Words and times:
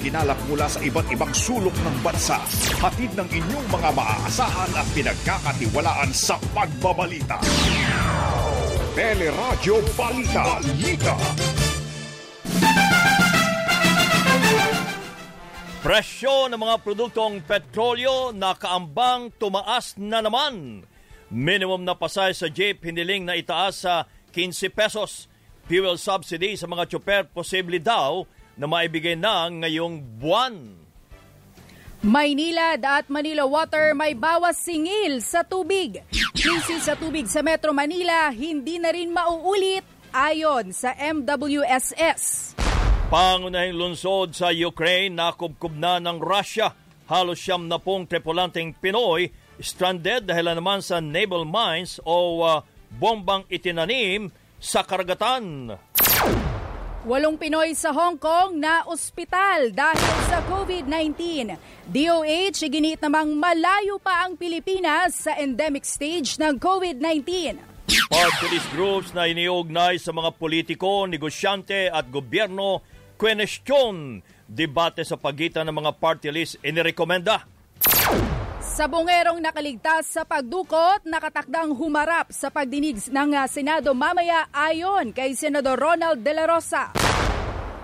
ginalap 0.00 0.40
mula 0.48 0.66
sa 0.66 0.80
iba't 0.80 1.06
ibang 1.12 1.32
sulok 1.36 1.76
ng 1.84 1.96
bansa. 2.00 2.40
Hatid 2.80 3.12
ng 3.14 3.28
inyong 3.28 3.68
mga 3.68 3.90
maaasahan 3.92 4.72
at 4.72 4.86
pinagkakatiwalaan 4.96 6.10
sa 6.16 6.40
pagbabalita. 6.56 7.38
Teleradyo 8.96 9.84
Balita. 9.94 10.58
Balita. 10.58 11.14
Presyo 15.80 16.52
ng 16.52 16.60
mga 16.60 16.76
produktong 16.84 17.40
petrolyo 17.40 18.36
na 18.36 18.52
kaambang 18.52 19.32
tumaas 19.40 19.96
na 19.96 20.20
naman. 20.20 20.84
Minimum 21.32 21.88
na 21.88 21.96
pasay 21.96 22.36
sa 22.36 22.52
jeep 22.52 22.84
hiniling 22.84 23.24
na 23.24 23.32
itaas 23.32 23.88
sa 23.88 24.04
15 24.36 24.68
pesos. 24.76 25.30
Fuel 25.70 25.96
subsidy 25.96 26.58
sa 26.58 26.68
mga 26.68 26.84
tsuper 26.84 27.22
posible 27.32 27.80
daw 27.80 28.28
na 28.60 28.68
maibigay 28.68 29.16
na 29.16 29.48
ngayong 29.48 30.04
buwan. 30.20 30.76
Maynila 32.04 32.76
at 32.76 33.08
Manila 33.08 33.48
Water 33.48 33.96
may 33.96 34.12
bawas 34.12 34.60
singil 34.60 35.24
sa 35.24 35.40
tubig. 35.40 36.04
Krisis 36.36 36.84
sa 36.84 36.96
tubig 36.96 37.24
sa 37.28 37.40
Metro 37.40 37.72
Manila 37.72 38.28
hindi 38.32 38.76
na 38.76 38.92
rin 38.92 39.12
mauulit 39.12 39.84
ayon 40.12 40.76
sa 40.76 40.92
MWSS. 40.96 42.52
Pangunahing 43.08 43.76
lungsod 43.76 44.36
sa 44.36 44.52
Ukraine 44.52 45.16
nakubkub 45.16 45.72
na 45.76 45.96
ng 46.00 46.20
Russia. 46.20 46.72
Halos 47.08 47.40
siyam 47.42 47.66
na 47.66 47.80
pong 47.80 48.06
tripulanteng 48.06 48.76
Pinoy 48.76 49.32
stranded 49.60 50.24
dahil 50.24 50.56
naman 50.56 50.80
sa 50.80 51.04
naval 51.04 51.44
mines 51.44 52.00
o 52.06 52.40
uh, 52.44 52.64
bombang 52.96 53.44
itinanim 53.52 54.32
sa 54.56 54.84
karagatan. 54.86 55.76
Walong 57.00 57.40
Pinoy 57.40 57.72
sa 57.72 57.96
Hong 57.96 58.20
Kong 58.20 58.60
na 58.60 58.84
ospital 58.84 59.72
dahil 59.72 60.14
sa 60.28 60.44
COVID-19. 60.44 61.16
DOH 61.88 62.60
iginit 62.68 63.00
namang 63.00 63.32
malayo 63.40 63.96
pa 63.96 64.28
ang 64.28 64.36
Pilipinas 64.36 65.24
sa 65.24 65.32
endemic 65.40 65.88
stage 65.88 66.36
ng 66.36 66.60
COVID-19. 66.60 67.56
Party 68.12 68.60
groups 68.76 69.16
na 69.16 69.24
iniugnay 69.24 69.96
sa 69.96 70.12
mga 70.12 70.28
politiko, 70.36 71.08
negosyante 71.08 71.88
at 71.88 72.04
gobyerno 72.12 72.84
kwenestyon 73.16 74.20
debate 74.44 75.00
sa 75.00 75.16
pagitan 75.16 75.72
ng 75.72 75.80
mga 75.80 75.96
party 75.96 76.28
list 76.28 76.60
inirekomenda. 76.60 77.48
Sa 78.80 78.88
bungerong 78.88 79.44
nakaligtas 79.44 80.08
sa 80.08 80.24
pagdukot, 80.24 81.04
nakatakdang 81.04 81.76
humarap 81.76 82.32
sa 82.32 82.48
pagdinig 82.48 82.96
ng 83.12 83.36
Senado 83.44 83.92
mamaya 83.92 84.48
ayon 84.48 85.12
kay 85.12 85.36
Senador 85.36 85.76
Ronald 85.76 86.24
De 86.24 86.32
La 86.32 86.48
Rosa. 86.48 86.96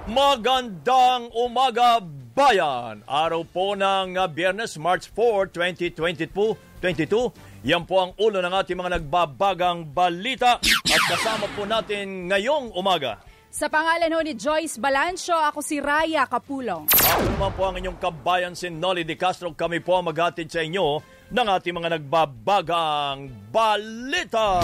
Magandang 0.08 1.28
umaga, 1.36 2.00
bayan! 2.32 3.04
Araw 3.04 3.44
po 3.44 3.76
ng 3.76 4.16
Biyernes, 4.32 4.80
March 4.80 5.12
4, 5.12 5.52
2022. 5.52 6.56
22. 6.80 7.68
Yan 7.68 7.84
po 7.84 8.00
ang 8.00 8.16
ulo 8.16 8.40
ng 8.40 8.56
ating 8.56 8.80
mga 8.80 8.96
nagbabagang 8.96 9.84
balita 9.92 10.64
at 10.64 11.02
kasama 11.12 11.44
po 11.52 11.68
natin 11.68 12.32
ngayong 12.32 12.72
umaga 12.72 13.20
sa 13.56 13.72
pangalan 13.72 14.12
ho 14.12 14.20
ni 14.20 14.36
Joyce 14.36 14.76
Balancio, 14.76 15.32
ako 15.32 15.64
si 15.64 15.80
Raya 15.80 16.28
Kapulong. 16.28 16.92
Ako 16.92 17.24
naman 17.24 17.52
po 17.56 17.62
ang 17.64 17.80
inyong 17.80 17.96
kabayan 17.96 18.52
si 18.52 18.68
Nolly 18.68 19.00
De 19.00 19.16
Castro. 19.16 19.48
Kami 19.56 19.80
po 19.80 19.96
ang 19.96 20.12
maghatid 20.12 20.52
sa 20.52 20.60
inyo 20.60 21.00
ng 21.32 21.46
ating 21.56 21.72
mga 21.72 21.96
nagbabagang 21.96 23.32
balita. 23.48 24.60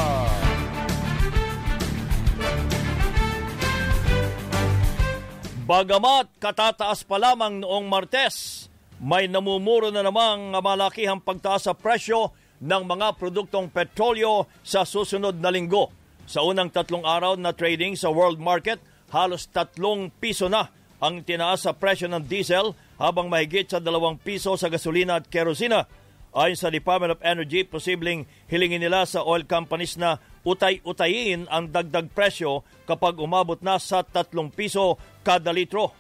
Bagamat 5.65 6.37
katataas 6.37 7.01
pa 7.09 7.17
lamang 7.17 7.65
noong 7.65 7.89
Martes, 7.89 8.69
may 9.01 9.25
namumuro 9.25 9.89
na 9.89 10.05
namang 10.05 10.53
malakihang 10.53 11.25
pagtaas 11.25 11.65
sa 11.65 11.73
presyo 11.73 12.37
ng 12.61 12.85
mga 12.85 13.17
produktong 13.17 13.73
petrolyo 13.73 14.53
sa 14.61 14.85
susunod 14.85 15.41
na 15.41 15.49
linggo. 15.49 16.03
Sa 16.23 16.47
unang 16.47 16.71
tatlong 16.71 17.03
araw 17.03 17.35
na 17.35 17.51
trading 17.51 17.99
sa 17.99 18.07
world 18.15 18.39
market, 18.39 18.79
halos 19.13 19.45
tatlong 19.53 20.09
piso 20.09 20.49
na 20.49 20.73
ang 20.99 21.21
tinaas 21.21 21.69
sa 21.69 21.77
presyo 21.77 22.09
ng 22.09 22.25
diesel 22.25 22.73
habang 22.97 23.29
mahigit 23.29 23.69
sa 23.69 23.79
dalawang 23.79 24.17
piso 24.17 24.57
sa 24.57 24.73
gasolina 24.73 25.21
at 25.21 25.29
kerosina. 25.29 25.85
Ayon 26.33 26.57
sa 26.57 26.73
Department 26.73 27.13
of 27.13 27.21
Energy, 27.21 27.61
posibleng 27.61 28.25
hilingin 28.49 28.81
nila 28.81 29.05
sa 29.05 29.21
oil 29.21 29.45
companies 29.45 30.01
na 30.01 30.17
utay-utayin 30.49 31.45
ang 31.53 31.69
dagdag 31.69 32.09
presyo 32.17 32.65
kapag 32.89 33.21
umabot 33.21 33.61
na 33.61 33.77
sa 33.77 34.01
tatlong 34.01 34.49
piso 34.49 34.97
kada 35.21 35.53
litro. 35.53 35.93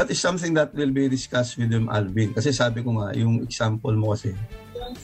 That 0.00 0.08
is 0.08 0.18
something 0.18 0.56
that 0.56 0.72
will 0.72 0.90
be 0.90 1.06
discussed 1.06 1.60
with 1.60 1.68
them, 1.68 1.92
Alvin. 1.92 2.32
Kasi 2.32 2.50
sabi 2.50 2.80
ko 2.80 2.96
nga, 2.96 3.12
yung 3.12 3.44
example 3.44 3.92
mo 3.94 4.16
kasi, 4.16 4.32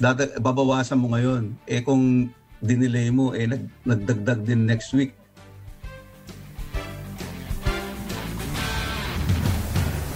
dati, 0.00 0.32
babawasan 0.40 0.98
mo 0.98 1.12
ngayon. 1.12 1.54
Eh 1.68 1.84
kung 1.84 2.32
dinelay 2.58 3.12
mo, 3.12 3.36
eh 3.36 3.46
nag, 3.46 3.62
nagdagdag 3.84 4.42
din 4.48 4.64
next 4.64 4.90
week. 4.96 5.14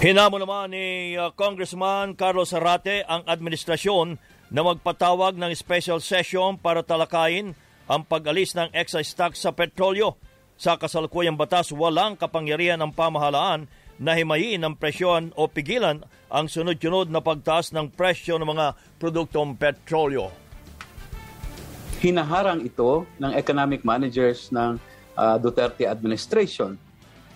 Hinamo 0.06 0.38
naman 0.38 0.70
ni 0.70 1.18
uh, 1.18 1.34
Congressman 1.34 2.14
Carlos 2.14 2.54
Arate 2.54 3.02
ang 3.10 3.26
administrasyon 3.26 4.14
na 4.54 4.62
magpatawag 4.62 5.34
ng 5.34 5.50
special 5.50 5.98
session 5.98 6.54
para 6.62 6.86
talakayin 6.86 7.58
ang 7.90 8.06
pag-alis 8.06 8.54
ng 8.54 8.70
excise 8.70 9.10
tax 9.18 9.42
sa 9.42 9.50
petrolyo. 9.50 10.14
Sa 10.54 10.78
kasalukuyang 10.78 11.34
batas, 11.34 11.74
walang 11.74 12.14
kapangyarihan 12.14 12.78
ng 12.86 12.94
pamahalaan 12.94 13.66
na 13.98 14.14
himayin 14.14 14.62
ang 14.62 14.78
presyon 14.78 15.34
o 15.34 15.50
pigilan 15.50 15.98
ang 16.30 16.46
sunod-sunod 16.46 17.10
na 17.10 17.18
pagtaas 17.18 17.74
ng 17.74 17.90
presyo 17.90 18.38
ng 18.38 18.46
mga 18.46 18.78
produktong 19.02 19.58
petrolyo 19.58 20.30
hinaharang 21.96 22.62
ito 22.62 23.08
ng 23.18 23.32
economic 23.34 23.82
managers 23.82 24.52
ng 24.52 24.76
uh, 25.16 25.36
Duterte 25.40 25.88
administration. 25.88 26.76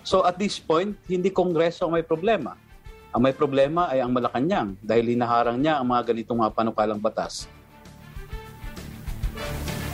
So 0.01 0.25
at 0.25 0.37
this 0.41 0.57
point, 0.57 0.97
hindi 1.05 1.29
Kongreso 1.29 1.85
ang 1.85 1.93
may 1.93 2.05
problema. 2.05 2.57
Ang 3.11 3.21
may 3.27 3.35
problema 3.35 3.91
ay 3.91 3.99
ang 4.01 4.15
Malacanang 4.15 4.79
dahil 4.79 5.13
hinaharang 5.13 5.59
niya 5.59 5.77
ang 5.77 5.91
mga 5.91 6.15
ganitong 6.15 6.39
mga 6.41 6.53
panukalang 6.55 7.01
batas. 7.03 7.45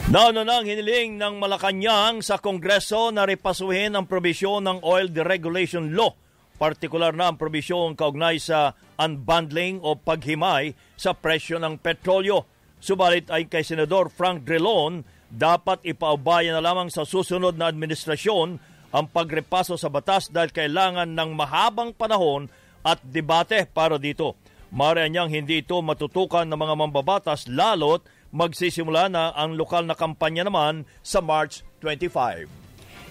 Nauna 0.08 0.40
nang 0.40 0.64
hiniling 0.64 1.20
ng 1.20 1.36
Malacanang 1.36 2.24
sa 2.24 2.40
Kongreso 2.40 3.12
na 3.12 3.28
repasuhin 3.28 3.92
ang 3.92 4.08
probisyon 4.08 4.64
ng 4.64 4.78
Oil 4.80 5.12
Deregulation 5.12 5.92
Law, 5.92 6.16
partikular 6.56 7.12
na 7.12 7.28
ang 7.28 7.36
probisyon 7.36 7.92
kaugnay 7.92 8.40
sa 8.40 8.72
unbundling 8.96 9.84
o 9.84 10.00
paghimay 10.00 10.72
sa 10.96 11.12
presyo 11.12 11.60
ng 11.60 11.76
petrolyo. 11.76 12.48
Subalit 12.80 13.28
ay 13.28 13.52
kay 13.52 13.60
Senador 13.60 14.08
Frank 14.08 14.48
Drilon, 14.48 15.04
dapat 15.28 15.84
ipaubayan 15.84 16.56
na 16.56 16.64
lamang 16.64 16.88
sa 16.88 17.04
susunod 17.04 17.60
na 17.60 17.68
administrasyon 17.68 18.77
ang 18.92 19.06
pagrepaso 19.08 19.76
sa 19.76 19.92
batas 19.92 20.32
dahil 20.32 20.48
kailangan 20.52 21.08
ng 21.08 21.30
mahabang 21.36 21.92
panahon 21.92 22.48
at 22.80 22.98
debate 23.04 23.68
para 23.70 24.00
dito. 24.00 24.34
Mara 24.68 25.08
niyang 25.08 25.32
hindi 25.32 25.64
ito 25.64 25.80
matutukan 25.80 26.44
ng 26.44 26.58
mga 26.58 26.74
mambabatas 26.76 27.48
lalot 27.48 28.04
magsisimula 28.28 29.08
na 29.08 29.32
ang 29.32 29.56
lokal 29.56 29.88
na 29.88 29.96
kampanya 29.96 30.44
naman 30.44 30.84
sa 31.00 31.24
March 31.24 31.64
25. 31.80 32.57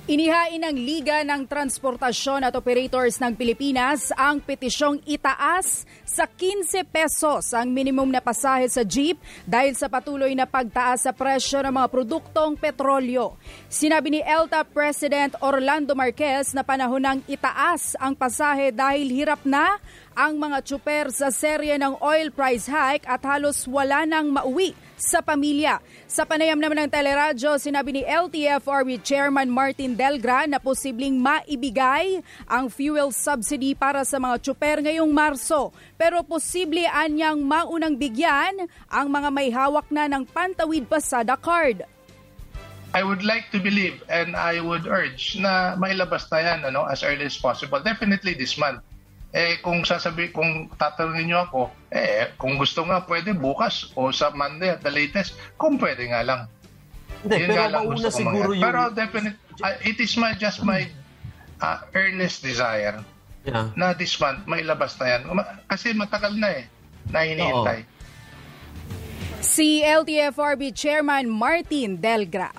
Inihain 0.07 0.63
ng 0.63 0.87
Liga 0.87 1.19
ng 1.27 1.43
Transportasyon 1.43 2.47
at 2.47 2.55
Operators 2.55 3.19
ng 3.19 3.35
Pilipinas 3.35 4.07
ang 4.15 4.39
petisyong 4.39 5.03
itaas 5.03 5.83
sa 6.07 6.23
15 6.23 6.87
pesos 6.87 7.51
ang 7.51 7.67
minimum 7.67 8.07
na 8.07 8.23
pasahe 8.23 8.71
sa 8.71 8.87
jeep 8.87 9.19
dahil 9.43 9.75
sa 9.75 9.91
patuloy 9.91 10.31
na 10.31 10.47
pagtaas 10.47 11.03
sa 11.03 11.11
presyo 11.11 11.59
ng 11.59 11.75
mga 11.75 11.91
produktong 11.91 12.55
petrolyo. 12.55 13.35
Sinabi 13.67 14.15
ni 14.15 14.21
ELTA 14.23 14.63
President 14.63 15.35
Orlando 15.43 15.91
Marquez 15.91 16.55
na 16.55 16.63
panahon 16.63 17.03
ng 17.03 17.19
itaas 17.27 17.99
ang 17.99 18.15
pasahe 18.15 18.71
dahil 18.71 19.11
hirap 19.11 19.43
na 19.43 19.75
ang 20.17 20.41
mga 20.41 20.65
tsuper 20.65 21.13
sa 21.13 21.29
serye 21.29 21.77
ng 21.77 22.01
oil 22.01 22.33
price 22.33 22.65
hike 22.65 23.05
at 23.05 23.21
halos 23.21 23.69
wala 23.69 24.01
nang 24.01 24.33
mauwi 24.33 24.73
sa 24.97 25.21
pamilya. 25.21 25.77
Sa 26.09 26.25
panayam 26.25 26.57
naman 26.57 26.81
ng 26.81 26.89
teleradyo, 26.89 27.61
sinabi 27.61 28.01
ni 28.01 28.01
LTFRB 28.01 29.05
Chairman 29.05 29.45
Martin 29.45 29.93
Delgra 29.93 30.49
na 30.49 30.57
posibleng 30.57 31.21
maibigay 31.21 32.25
ang 32.49 32.65
fuel 32.73 33.13
subsidy 33.13 33.77
para 33.77 34.01
sa 34.01 34.17
mga 34.17 34.41
tsuper 34.41 34.81
ngayong 34.81 35.13
Marso. 35.13 35.69
Pero 36.01 36.25
posible 36.25 36.89
anyang 36.89 37.45
maunang 37.45 37.93
bigyan 37.93 38.65
ang 38.89 39.13
mga 39.13 39.29
may 39.29 39.53
hawak 39.53 39.85
na 39.93 40.09
ng 40.09 40.25
pantawid 40.33 40.89
pasada 40.89 41.37
card. 41.37 41.85
I 42.97 43.05
would 43.05 43.21
like 43.21 43.53
to 43.53 43.61
believe 43.61 44.01
and 44.09 44.33
I 44.33 44.57
would 44.65 44.89
urge 44.89 45.37
na 45.37 45.77
mailabas 45.77 46.25
na 46.33 46.41
yan 46.41 46.59
ano, 46.65 46.89
as 46.89 47.05
early 47.05 47.29
as 47.29 47.37
possible. 47.37 47.77
Definitely 47.77 48.33
this 48.33 48.57
month 48.57 48.81
eh 49.35 49.59
kung 49.59 49.83
sasabi 49.83 50.31
kung 50.31 50.71
tatanungin 50.79 51.27
niyo 51.27 51.39
ako, 51.47 51.61
eh 51.91 52.31
kung 52.39 52.55
gusto 52.55 52.87
nga 52.87 53.03
pwede 53.03 53.35
bukas 53.35 53.91
o 53.99 54.09
sa 54.11 54.31
Monday 54.31 54.75
at 54.75 54.81
the 54.81 54.91
latest, 54.91 55.35
kung 55.59 55.75
pwede 55.75 56.07
nga 56.07 56.23
lang. 56.23 56.41
Hindi, 57.25 57.43
Yun 57.43 57.49
pero 57.49 57.67
lang 57.67 57.85
gusto 57.91 58.09
siguro 58.13 58.49
yung... 58.55 58.63
Pero 58.63 58.81
definitely, 58.93 59.35
uh, 59.63 59.75
it 59.83 59.97
is 59.99 60.13
my 60.15 60.31
just 60.37 60.63
my 60.63 60.85
uh, 61.59 61.79
earnest 61.97 62.45
desire 62.45 63.03
Yeah. 63.47 63.71
na 63.79 63.95
this 63.95 64.11
month 64.19 64.43
mailabas 64.43 64.99
na 64.99 65.07
yan. 65.07 65.21
Kasi 65.71 65.95
matagal 65.95 66.35
na 66.35 66.51
eh, 66.51 66.67
na 67.07 67.23
hinihintay. 67.23 67.87
Si 69.39 69.79
LTFRB 69.79 70.75
Chairman 70.75 71.31
Martin 71.31 71.95
Delgra. 71.95 72.51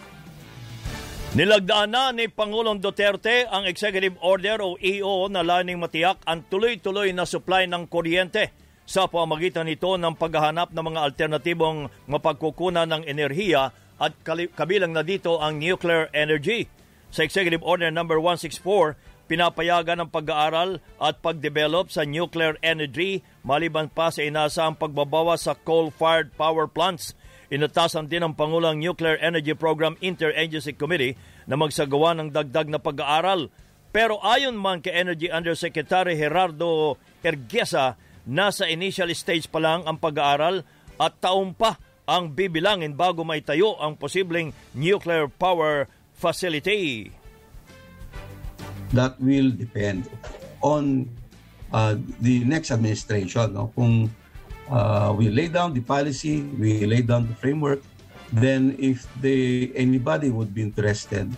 Nilagdaan 1.36 1.92
na 1.92 2.08
ni 2.08 2.24
Pangulong 2.24 2.80
Duterte 2.80 3.44
ang 3.52 3.68
Executive 3.68 4.16
Order 4.24 4.64
o 4.64 4.80
EO 4.80 5.28
na 5.28 5.44
laning 5.44 5.76
matiyak 5.76 6.24
ang 6.24 6.40
tuloy-tuloy 6.48 7.12
na 7.12 7.28
supply 7.28 7.68
ng 7.68 7.84
kuryente 7.84 8.48
sa 8.88 9.04
pamagitan 9.12 9.68
nito 9.68 9.92
ng 10.00 10.16
paghahanap 10.16 10.72
ng 10.72 10.84
mga 10.88 11.00
alternatibong 11.04 11.92
mapagkukunan 12.08 12.88
ng 12.88 13.04
enerhiya 13.04 13.76
at 14.00 14.16
kabilang 14.56 14.96
na 14.96 15.04
dito 15.04 15.36
ang 15.36 15.60
nuclear 15.60 16.08
energy. 16.16 16.64
Sa 17.12 17.28
Executive 17.28 17.60
Order 17.60 17.92
No. 17.92 18.08
164, 18.08 18.96
pinapayagan 19.28 20.00
ang 20.00 20.08
pag-aaral 20.08 20.80
at 20.96 21.20
pagdevelop 21.20 21.92
sa 21.92 22.08
nuclear 22.08 22.56
energy 22.64 23.20
maliban 23.44 23.92
pa 23.92 24.08
sa 24.08 24.24
inasahang 24.24 24.80
pagbabawas 24.80 25.44
sa 25.44 25.52
coal-fired 25.52 26.32
power 26.40 26.64
plants 26.64 27.12
Inatasan 27.48 28.08
din 28.08 28.20
ng 28.24 28.36
Pangulang 28.36 28.76
Nuclear 28.76 29.16
Energy 29.24 29.56
Program 29.56 29.96
Interagency 30.04 30.76
Committee 30.76 31.16
na 31.48 31.56
magsagawa 31.56 32.12
ng 32.16 32.28
dagdag 32.28 32.68
na 32.68 32.76
pag-aaral. 32.76 33.48
Pero 33.88 34.20
ayon 34.20 34.52
man 34.52 34.84
kay 34.84 34.92
Energy 34.92 35.32
Undersecretary 35.32 36.12
Gerardo 36.20 37.00
Ergesa, 37.24 37.96
nasa 38.28 38.68
initial 38.68 39.08
stage 39.16 39.48
pa 39.48 39.58
lang 39.64 39.88
ang 39.88 39.96
pag-aaral 39.96 40.60
at 41.00 41.12
taon 41.24 41.56
pa 41.56 41.80
ang 42.04 42.32
bibilangin 42.36 42.92
bago 42.92 43.24
maitayo 43.24 43.80
ang 43.80 43.96
posibleng 43.96 44.52
nuclear 44.76 45.28
power 45.28 45.88
facility. 46.12 47.12
that 48.92 49.20
will 49.20 49.50
depend 49.50 50.08
on 50.60 51.08
uh, 51.72 51.96
the 52.20 52.44
next 52.44 52.70
administration. 52.70 53.54
No? 53.54 53.72
Kung 53.74 54.10
uh, 54.70 55.12
we 55.16 55.28
lay 55.28 55.48
down 55.48 55.72
the 55.74 55.80
policy, 55.82 56.42
we 56.56 56.84
lay 56.86 57.02
down 57.02 57.26
the 57.28 57.36
framework, 57.36 57.80
then 58.32 58.76
if 58.78 59.06
they, 59.20 59.72
anybody 59.74 60.30
would 60.30 60.52
be 60.54 60.62
interested, 60.62 61.28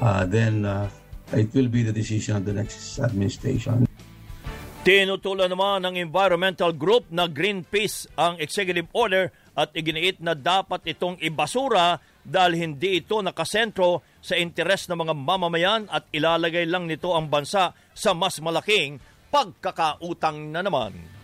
uh, 0.00 0.26
then 0.26 0.64
uh, 0.64 0.88
it 1.32 1.52
will 1.54 1.68
be 1.68 1.82
the 1.82 1.92
decision 1.92 2.36
of 2.36 2.44
the 2.44 2.52
next 2.52 2.98
administration. 2.98 3.86
Tinutulan 4.82 5.46
naman 5.46 5.86
ng 5.86 5.94
environmental 5.94 6.74
group 6.74 7.06
na 7.14 7.30
Greenpeace 7.30 8.10
ang 8.18 8.34
executive 8.42 8.90
order 8.90 9.30
at 9.54 9.70
iginiit 9.78 10.18
na 10.18 10.34
dapat 10.34 10.82
itong 10.90 11.22
ibasura 11.22 12.02
dahil 12.26 12.58
hindi 12.58 12.98
ito 12.98 13.22
nakasentro 13.22 14.02
sa 14.18 14.34
interes 14.34 14.90
ng 14.90 14.98
mga 14.98 15.14
mamamayan 15.14 15.82
at 15.86 16.10
ilalagay 16.10 16.66
lang 16.66 16.90
nito 16.90 17.14
ang 17.14 17.30
bansa 17.30 17.70
sa 17.94 18.10
mas 18.10 18.42
malaking 18.42 18.98
pagkakautang 19.30 20.50
na 20.50 20.66
naman. 20.66 21.21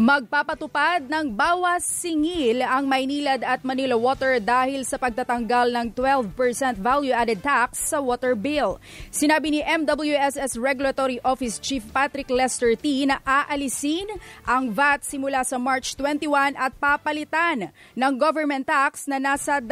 Magpapatupad 0.00 1.12
ng 1.12 1.28
bawas 1.36 1.84
singil 1.84 2.64
ang 2.64 2.88
Maynilad 2.88 3.44
at 3.44 3.60
Manila 3.60 4.00
Water 4.00 4.40
dahil 4.40 4.80
sa 4.80 4.96
pagtatanggal 4.96 5.76
ng 5.76 5.86
12% 5.92 6.80
value-added 6.80 7.44
tax 7.44 7.92
sa 7.92 8.00
water 8.00 8.32
bill. 8.32 8.80
Sinabi 9.12 9.52
ni 9.52 9.60
MWSS 9.60 10.56
Regulatory 10.56 11.20
Office 11.20 11.60
Chief 11.60 11.84
Patrick 11.92 12.32
Lester 12.32 12.72
T 12.80 13.04
na 13.04 13.20
aalisin 13.28 14.08
ang 14.48 14.72
VAT 14.72 15.04
simula 15.04 15.44
sa 15.44 15.60
March 15.60 15.92
21 16.00 16.56
at 16.56 16.72
papalitan 16.80 17.68
ng 17.92 18.12
government 18.16 18.64
tax 18.64 19.04
na 19.04 19.20
nasa 19.20 19.60
2% 19.60 19.68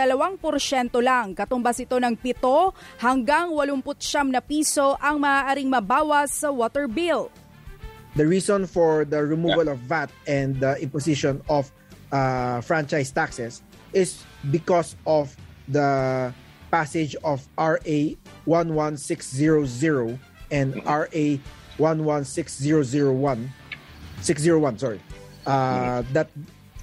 lang. 1.00 1.32
Katumbas 1.32 1.80
ito 1.80 1.96
ng 1.96 2.12
7 2.12 3.00
hanggang 3.00 3.48
89 3.48 4.28
na 4.28 4.44
piso 4.44 4.92
ang 5.00 5.24
maaaring 5.24 5.72
mabawas 5.72 6.36
sa 6.36 6.52
water 6.52 6.84
bill. 6.84 7.32
The 8.16 8.26
reason 8.26 8.66
for 8.66 9.04
the 9.04 9.24
removal 9.24 9.68
of 9.68 9.78
VAT 9.80 10.10
and 10.26 10.58
the 10.60 10.80
imposition 10.80 11.40
of 11.48 11.70
uh, 12.12 12.60
franchise 12.60 13.10
taxes 13.10 13.62
is 13.92 14.24
because 14.50 14.96
of 15.06 15.34
the 15.68 16.32
passage 16.70 17.16
of 17.24 17.46
RA 17.56 17.76
11600 18.44 20.18
and 20.50 20.74
RA 20.84 21.36
116001 21.76 23.52
601 24.20 24.78
sorry 24.78 25.00
uh, 25.46 26.02
that 26.12 26.28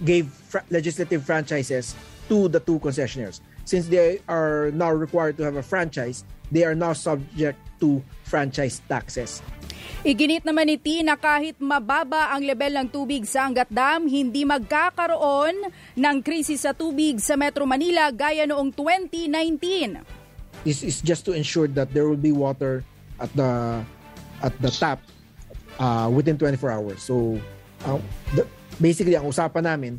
gave 0.03 0.27
fra- 0.27 0.63
legislative 0.69 1.23
franchises 1.25 1.95
to 2.29 2.47
the 2.47 2.59
two 2.59 2.79
concessionaires. 2.79 3.41
Since 3.65 3.87
they 3.87 4.19
are 4.27 4.71
now 4.71 4.91
required 4.91 5.37
to 5.37 5.43
have 5.43 5.55
a 5.55 5.63
franchise 5.63 6.23
they 6.51 6.63
are 6.63 6.75
now 6.75 6.93
subject 6.93 7.59
to 7.79 8.03
franchise 8.35 8.83
taxes 8.91 9.39
Iginit 10.05 10.45
naman 10.45 10.69
ni 10.69 10.77
T 10.77 11.01
na 11.01 11.17
kahit 11.17 11.57
mababa 11.57 12.29
ang 12.29 12.45
level 12.45 12.77
ng 12.77 12.87
tubig 12.93 13.25
sa 13.25 13.49
Angat 13.49 13.73
Dam, 13.73 14.05
hindi 14.05 14.45
magkakaroon 14.45 15.65
ng 15.97 16.17
krisis 16.21 16.61
sa 16.61 16.77
tubig 16.77 17.17
sa 17.17 17.33
Metro 17.33 17.65
Manila 17.65 18.13
gaya 18.13 18.45
noong 18.45 18.69
2019. 18.69 20.05
This 20.61 20.85
is 20.85 21.01
just 21.01 21.25
to 21.25 21.33
ensure 21.33 21.65
that 21.73 21.89
there 21.89 22.05
will 22.05 22.21
be 22.21 22.29
water 22.29 22.85
at 23.17 23.33
the 23.33 23.81
at 24.45 24.53
the 24.61 24.69
tap 24.69 25.01
uh, 25.81 26.05
within 26.13 26.37
24 26.37 26.69
hours. 26.69 27.01
So 27.01 27.41
uh, 27.89 27.97
the, 28.37 28.45
basically 28.77 29.17
ang 29.17 29.25
usapan 29.25 29.65
namin 29.65 29.93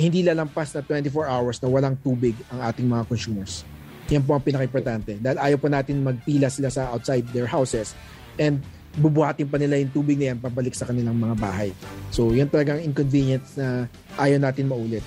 hindi 0.00 0.24
lalampas 0.24 0.72
na 0.72 0.80
24 0.80 1.28
hours 1.28 1.60
na 1.60 1.68
walang 1.68 2.00
tubig 2.00 2.32
ang 2.48 2.64
ating 2.72 2.88
mga 2.88 3.04
consumers. 3.04 3.68
Yan 4.12 4.28
po 4.28 4.36
ang 4.36 4.44
pinaka-importante. 4.44 5.16
Dahil 5.16 5.40
ayaw 5.40 5.56
po 5.56 5.72
natin 5.72 6.04
magpila 6.04 6.52
sila 6.52 6.68
sa 6.68 6.92
outside 6.92 7.24
their 7.32 7.48
houses 7.48 7.96
and 8.36 8.60
bubuhatin 9.00 9.48
pa 9.48 9.56
nila 9.56 9.80
yung 9.80 9.88
tubig 9.88 10.20
na 10.20 10.36
yan 10.36 10.38
pabalik 10.38 10.76
sa 10.76 10.84
kanilang 10.84 11.16
mga 11.16 11.36
bahay. 11.40 11.70
So, 12.12 12.36
yan 12.36 12.52
talagang 12.52 12.84
inconvenience 12.84 13.56
na 13.56 13.88
ayaw 14.20 14.36
natin 14.36 14.68
maulit. 14.68 15.00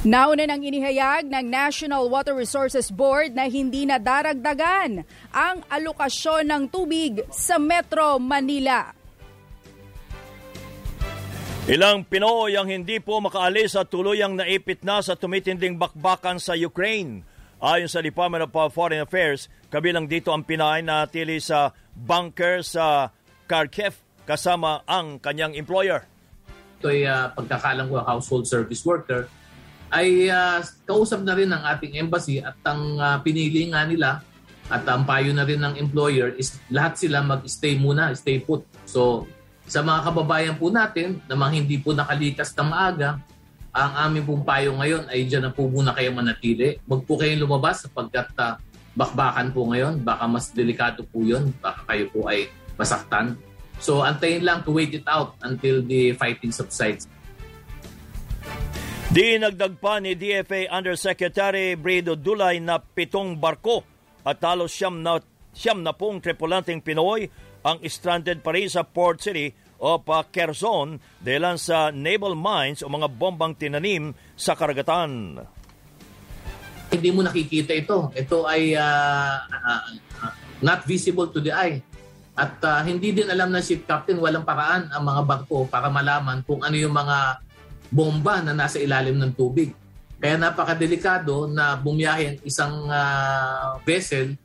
Nauna 0.00 0.48
nang 0.48 0.64
inihayag 0.64 1.28
ng 1.28 1.44
National 1.44 2.08
Water 2.08 2.32
Resources 2.32 2.88
Board 2.88 3.36
na 3.36 3.52
hindi 3.52 3.84
na 3.84 4.00
daragdagan 4.00 5.04
ang 5.28 5.60
alokasyon 5.68 6.48
ng 6.48 6.62
tubig 6.72 7.20
sa 7.28 7.60
Metro 7.60 8.16
Manila. 8.16 8.96
Ilang 11.68 12.08
Pinoy 12.08 12.56
ang 12.56 12.72
hindi 12.72 12.96
po 12.96 13.20
makaalis 13.20 13.76
at 13.76 13.92
tuluyang 13.92 14.40
naipit 14.40 14.80
na 14.80 15.04
sa 15.04 15.12
tumitinding 15.12 15.76
bakbakan 15.76 16.40
sa 16.40 16.56
Ukraine. 16.56 17.20
Ayon 17.60 17.92
sa 17.92 18.00
Department 18.00 18.48
of 18.48 18.72
Foreign 18.72 19.04
Affairs, 19.04 19.52
kabilang 19.68 20.08
dito 20.08 20.32
ang 20.32 20.40
Pinay 20.40 20.80
na 20.80 21.04
tili 21.04 21.36
sa 21.44 21.76
bunker 21.92 22.64
sa 22.64 23.12
Kharkiv 23.44 24.00
kasama 24.24 24.80
ang 24.88 25.20
kanyang 25.20 25.52
employer. 25.52 26.08
Ito 26.80 26.88
ay 26.88 27.04
uh, 27.04 27.28
pagkakalang 27.36 27.92
ko 27.92 28.00
household 28.00 28.48
service 28.48 28.80
worker 28.88 29.28
ay 29.92 30.32
uh, 30.32 30.64
kausap 30.88 31.20
na 31.20 31.36
rin 31.36 31.52
ng 31.52 31.60
ating 31.60 32.00
embassy 32.00 32.40
at 32.40 32.56
ang 32.64 32.96
uh, 32.96 33.20
pinili 33.20 33.68
nga 33.68 33.84
nila 33.84 34.24
at 34.72 34.80
ang 34.88 35.04
payo 35.04 35.36
na 35.36 35.44
rin 35.44 35.60
ng 35.60 35.76
employer 35.76 36.32
is 36.40 36.56
lahat 36.72 36.96
sila 36.96 37.20
mag-stay 37.20 37.76
muna, 37.76 38.08
stay 38.16 38.40
put. 38.40 38.64
So 38.88 39.28
sa 39.68 39.84
mga 39.84 40.00
kababayan 40.08 40.56
po 40.56 40.72
natin 40.72 41.20
na 41.28 41.36
mga 41.36 41.52
hindi 41.60 41.76
po 41.76 41.92
nakalikas 41.92 42.56
ng 42.56 42.68
maaga, 42.72 43.20
ang 43.70 44.10
aming 44.10 44.26
pong 44.26 44.42
ngayon 44.42 45.06
ay 45.06 45.30
dyan 45.30 45.46
na 45.46 45.54
po 45.54 45.70
muna 45.70 45.94
kayo 45.94 46.10
manatili. 46.10 46.82
Huwag 46.90 47.06
po 47.06 47.14
kayong 47.14 47.46
lumabas 47.46 47.86
sapagkat 47.86 48.34
uh, 48.34 48.58
bakbakan 48.98 49.54
po 49.54 49.70
ngayon. 49.70 50.02
Baka 50.02 50.26
mas 50.26 50.50
delikado 50.50 51.06
po 51.06 51.22
yun. 51.22 51.54
Baka 51.62 51.86
kayo 51.86 52.10
po 52.10 52.26
ay 52.26 52.50
masaktan. 52.74 53.38
So 53.78 54.02
antayin 54.02 54.42
lang 54.42 54.66
to 54.66 54.74
wait 54.74 54.90
it 54.90 55.06
out 55.06 55.38
until 55.46 55.80
the 55.86 56.12
fighting 56.18 56.50
subsides. 56.50 57.06
Di 59.10 59.38
nagdag 59.38 59.78
pa 59.82 59.98
ni 59.98 60.14
DFA 60.14 60.70
Undersecretary 60.70 61.74
Bredo 61.74 62.14
Dulay 62.14 62.62
na 62.62 62.78
pitong 62.78 63.38
barko 63.38 63.82
at 64.22 64.38
halos 64.42 64.70
siyam 64.70 65.02
na, 65.02 65.18
siyam 65.50 65.82
na 65.82 65.90
pong 65.90 66.22
tripulanteng 66.22 66.78
Pinoy 66.78 67.26
ang 67.66 67.82
stranded 67.90 68.38
pa 68.42 68.54
rin 68.54 68.70
sa 68.70 68.86
Port 68.86 69.18
City 69.18 69.50
o 69.80 69.96
pa 69.96 70.28
Quezon 70.28 71.00
dahil 71.24 71.56
sa 71.56 71.88
naval 71.88 72.36
mines 72.36 72.84
o 72.84 72.92
mga 72.92 73.08
bombang 73.08 73.56
tinanim 73.56 74.12
sa 74.36 74.52
karagatan. 74.52 75.40
Hindi 76.92 77.08
mo 77.10 77.24
nakikita 77.24 77.72
ito. 77.72 78.12
Ito 78.12 78.44
ay 78.44 78.76
uh, 78.76 79.34
uh, 79.48 79.82
not 80.60 80.84
visible 80.84 81.32
to 81.32 81.40
the 81.40 81.50
eye. 81.54 81.80
At 82.36 82.60
uh, 82.62 82.80
hindi 82.84 83.12
din 83.12 83.28
alam 83.28 83.50
ng 83.50 83.64
ship 83.64 83.88
captain, 83.88 84.20
walang 84.20 84.44
paraan 84.44 84.92
ang 84.92 85.02
mga 85.02 85.22
barko 85.24 85.66
para 85.66 85.88
malaman 85.88 86.44
kung 86.44 86.60
ano 86.60 86.76
yung 86.76 86.94
mga 86.94 87.40
bomba 87.90 88.40
na 88.40 88.54
nasa 88.54 88.78
ilalim 88.78 89.18
ng 89.18 89.32
tubig. 89.34 89.74
Kaya 90.20 90.36
napakadelikado 90.36 91.48
na 91.48 91.80
bumiyahe 91.80 92.24
ang 92.36 92.38
isang 92.44 92.86
uh, 92.92 93.80
vessel 93.88 94.36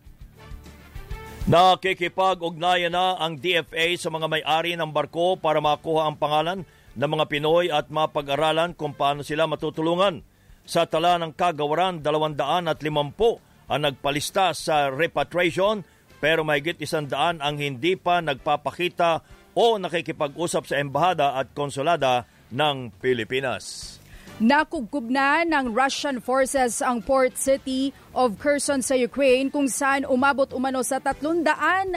Nakikipag-ugnayan 1.45 2.89
na 2.89 3.21
ang 3.21 3.37
DFA 3.37 3.93
sa 4.01 4.09
mga 4.09 4.25
may-ari 4.25 4.73
ng 4.73 4.89
barko 4.89 5.37
para 5.37 5.61
makuha 5.61 6.09
ang 6.09 6.17
pangalan 6.17 6.65
ng 6.97 7.05
mga 7.05 7.25
Pinoy 7.29 7.69
at 7.69 7.85
mapag-aralan 7.93 8.73
kung 8.73 8.97
paano 8.97 9.21
sila 9.21 9.45
matutulungan. 9.45 10.25
Sa 10.65 10.89
tala 10.89 11.21
ng 11.21 11.37
kagawaran, 11.37 12.01
250 12.01 13.69
ang 13.69 13.81
nagpalista 13.85 14.57
sa 14.57 14.89
repatriation 14.89 15.85
pero 16.17 16.41
mahigit 16.41 16.81
isandaan 16.81 17.37
ang 17.37 17.61
hindi 17.61 17.93
pa 17.93 18.25
nagpapakita 18.25 19.21
o 19.53 19.77
nakikipag-usap 19.77 20.65
sa 20.65 20.81
embahada 20.81 21.37
at 21.37 21.53
konsulada 21.53 22.25
ng 22.49 22.89
Pilipinas. 22.97 23.95
Nakugkub 24.35 25.07
na 25.07 25.47
ng 25.47 25.71
Russian 25.71 26.19
forces 26.19 26.83
ang 26.83 26.99
port 26.99 27.39
city 27.39 27.95
of 28.11 28.35
Kherson 28.35 28.83
sa 28.83 28.91
Ukraine 28.91 29.47
kung 29.47 29.71
saan 29.71 30.03
umabot 30.03 30.51
umano 30.51 30.83
sa 30.83 30.99
300 30.99 31.47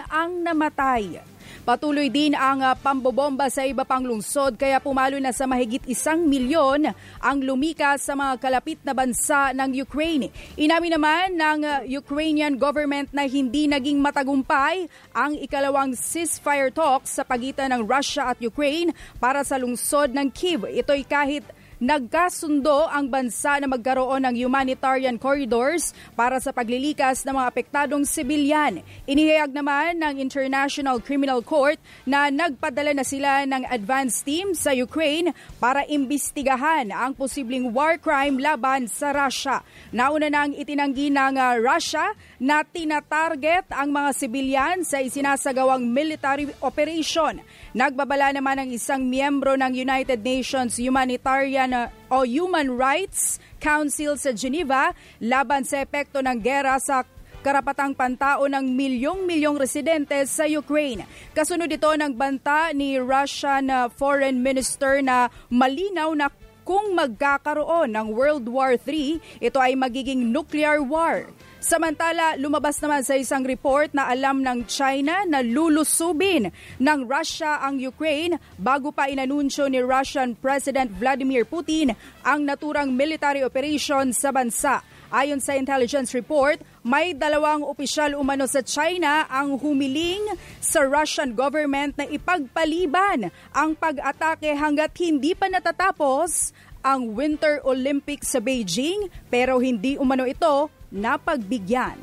ang 0.07 0.47
namatay. 0.47 1.19
Patuloy 1.67 2.07
din 2.07 2.39
ang 2.39 2.63
uh, 2.63 2.79
pambobomba 2.79 3.51
sa 3.51 3.67
iba 3.67 3.83
pang 3.83 4.07
lungsod 4.07 4.55
kaya 4.55 4.79
pumalo 4.79 5.19
na 5.19 5.35
sa 5.35 5.51
mahigit 5.51 5.83
isang 5.91 6.31
milyon 6.31 6.95
ang 7.19 7.39
lumikas 7.43 8.07
sa 8.07 8.15
mga 8.15 8.39
kalapit 8.39 8.79
na 8.87 8.95
bansa 8.95 9.51
ng 9.51 9.75
Ukraine. 9.75 10.31
Inamin 10.55 10.95
naman 10.95 11.35
ng 11.35 11.61
uh, 11.67 11.83
Ukrainian 11.91 12.55
government 12.55 13.11
na 13.11 13.27
hindi 13.27 13.67
naging 13.67 13.99
matagumpay 13.99 14.87
ang 15.11 15.35
ikalawang 15.43 15.99
ceasefire 15.99 16.71
talks 16.71 17.19
sa 17.19 17.27
pagitan 17.27 17.75
ng 17.75 17.83
Russia 17.83 18.31
at 18.31 18.39
Ukraine 18.39 18.95
para 19.19 19.43
sa 19.43 19.59
lungsod 19.59 20.15
ng 20.15 20.31
Kiev. 20.31 20.71
Ito'y 20.71 21.03
kahit 21.03 21.58
nagkasundo 21.79 22.91
ang 22.91 23.07
bansa 23.07 23.63
na 23.63 23.71
magkaroon 23.71 24.27
ng 24.27 24.35
humanitarian 24.35 25.15
corridors 25.15 25.95
para 26.19 26.43
sa 26.43 26.51
paglilikas 26.51 27.23
ng 27.23 27.39
mga 27.39 27.49
apektadong 27.55 28.03
sibilyan. 28.03 28.83
Inihayag 29.07 29.55
naman 29.55 30.03
ng 30.03 30.19
International 30.19 30.99
Criminal 30.99 31.39
Court 31.47 31.79
na 32.03 32.35
nagpadala 32.35 32.99
na 32.99 33.07
sila 33.07 33.47
ng 33.47 33.63
advance 33.71 34.27
team 34.27 34.59
sa 34.59 34.75
Ukraine 34.75 35.31
para 35.63 35.87
imbestigahan 35.87 36.91
ang 36.91 37.15
posibleng 37.15 37.71
war 37.71 37.95
crime 38.03 38.43
laban 38.43 38.91
sa 38.91 39.15
Russia. 39.15 39.63
Nauna 39.95 40.27
nang 40.27 40.51
itinanggi 40.59 41.15
ng 41.15 41.39
uh, 41.39 41.63
Russia 41.63 42.11
na 42.43 42.67
tinatarget 42.67 43.71
ang 43.71 43.95
mga 43.95 44.11
sibilyan 44.19 44.77
sa 44.83 44.99
isinasagawang 44.99 45.87
military 45.87 46.51
operation. 46.59 47.39
Nagbabala 47.71 48.35
naman 48.35 48.67
ang 48.67 48.71
isang 48.75 49.07
miyembro 49.07 49.55
ng 49.55 49.71
United 49.71 50.19
Nations 50.27 50.75
Humanitarian 50.75 51.68
Human 51.69 51.93
o 52.09 52.25
Human 52.25 52.81
Rights 52.81 53.37
Council 53.61 54.17
sa 54.17 54.33
Geneva 54.33 54.97
laban 55.21 55.69
sa 55.69 55.85
epekto 55.85 56.25
ng 56.25 56.41
gera 56.41 56.81
sa 56.81 57.05
karapatang 57.45 57.93
pantao 57.93 58.49
ng 58.49 58.65
milyong-milyong 58.73 59.61
residente 59.61 60.17
sa 60.25 60.49
Ukraine. 60.49 61.05
Kasunod 61.37 61.69
ito 61.69 61.87
ng 61.93 62.17
banta 62.17 62.73
ni 62.73 62.97
Russian 62.99 63.69
uh, 63.69 63.87
Foreign 63.93 64.41
Minister 64.41 65.05
na 65.05 65.29
malinaw 65.53 66.17
na 66.17 66.33
kung 66.69 66.93
magkakaroon 66.93 67.97
ng 67.97 68.13
World 68.13 68.45
War 68.53 68.77
III, 68.77 69.41
ito 69.41 69.57
ay 69.57 69.73
magiging 69.73 70.29
nuclear 70.29 70.85
war. 70.85 71.25
Samantala, 71.65 72.37
lumabas 72.37 72.77
naman 72.85 73.01
sa 73.01 73.17
isang 73.17 73.41
report 73.41 73.97
na 73.97 74.05
alam 74.05 74.45
ng 74.45 74.69
China 74.69 75.25
na 75.25 75.41
lulusubin 75.41 76.53
ng 76.77 77.01
Russia 77.09 77.65
ang 77.65 77.81
Ukraine 77.81 78.37
bago 78.61 78.93
pa 78.93 79.09
inanunsyo 79.09 79.65
ni 79.73 79.81
Russian 79.81 80.37
President 80.37 80.93
Vladimir 80.93 81.49
Putin 81.49 81.97
ang 82.21 82.45
naturang 82.45 82.93
military 82.93 83.41
operation 83.41 84.13
sa 84.13 84.29
bansa. 84.29 84.85
Ayon 85.09 85.41
sa 85.41 85.57
intelligence 85.57 86.13
report, 86.13 86.61
may 86.85 87.17
dalawang 87.17 87.65
opisyal 87.65 88.13
umano 88.13 88.45
sa 88.45 88.61
China 88.61 89.25
ang 89.33 89.57
humiling 89.57 90.21
sa 90.61 90.85
Russian 90.85 91.33
government 91.33 91.97
na 91.97 92.05
ipagpaliban 92.05 93.33
ang 93.57 93.73
pag-atake 93.73 94.53
hanggat 94.53 94.93
hindi 95.01 95.33
pa 95.33 95.49
natatapos 95.49 96.53
ang 96.85 97.17
Winter 97.17 97.65
Olympics 97.65 98.37
sa 98.37 98.41
Beijing 98.45 99.09
pero 99.33 99.57
hindi 99.65 99.97
umano 99.97 100.29
ito 100.29 100.69
napagbigyan. 100.93 101.97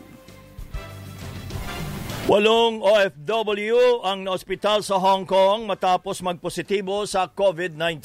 Walong 2.25 2.81
OFW 2.81 4.01
ang 4.01 4.25
naospital 4.25 4.81
sa 4.81 4.97
Hong 4.97 5.29
Kong 5.29 5.69
matapos 5.69 6.25
magpositibo 6.25 7.05
sa 7.05 7.29
COVID-19. 7.29 8.01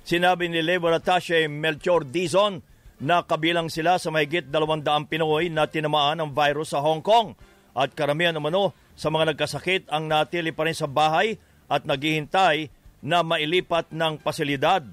Sinabi 0.00 0.48
ni 0.48 0.64
Labor 0.64 0.96
Attache 0.96 1.44
Melchor 1.44 2.08
Dizon 2.08 2.64
na 3.02 3.22
kabilang 3.26 3.66
sila 3.70 3.98
sa 3.98 4.10
mahigit 4.14 4.46
200 4.46 5.10
Pinoy 5.10 5.50
na 5.50 5.66
tinamaan 5.66 6.22
ng 6.22 6.30
virus 6.30 6.74
sa 6.74 6.82
Hong 6.82 7.02
Kong 7.02 7.34
at 7.74 7.90
karamihan 7.94 8.38
umano 8.38 8.70
sa 8.94 9.10
mga 9.10 9.34
nagkasakit 9.34 9.90
ang 9.90 10.06
natili 10.06 10.54
pa 10.54 10.66
rin 10.66 10.76
sa 10.76 10.86
bahay 10.86 11.34
at 11.66 11.82
naghihintay 11.82 12.70
na 13.02 13.26
mailipat 13.26 13.90
ng 13.90 14.22
pasilidad 14.22 14.86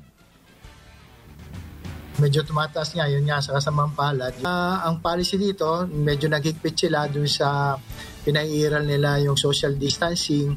medyo 2.22 2.46
tumataas 2.46 2.93
nga 2.93 3.10
yun 3.10 3.25
nga 3.25 3.41
sa 3.41 3.58
kasamang 3.58 3.98
palad. 3.98 4.38
Uh, 4.46 4.77
ang 4.86 5.01
policy 5.01 5.41
dito, 5.41 5.89
medyo 5.89 6.29
naghigpit 6.29 6.86
sila 6.86 7.10
dun 7.10 7.25
sa 7.25 7.74
pinaiiral 8.22 8.86
nila 8.86 9.17
yung 9.25 9.34
social 9.34 9.74
distancing. 9.74 10.53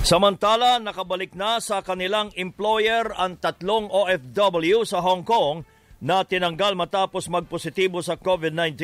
Samantala, 0.00 0.80
nakabalik 0.80 1.36
na 1.36 1.60
sa 1.60 1.84
kanilang 1.84 2.32
employer 2.32 3.12
ang 3.20 3.36
tatlong 3.36 3.84
OFW 3.92 4.88
sa 4.88 5.04
Hong 5.04 5.28
Kong 5.28 5.60
na 6.00 6.24
tinanggal 6.24 6.72
matapos 6.72 7.28
magpositibo 7.28 8.00
sa 8.00 8.16
COVID-19. 8.16 8.80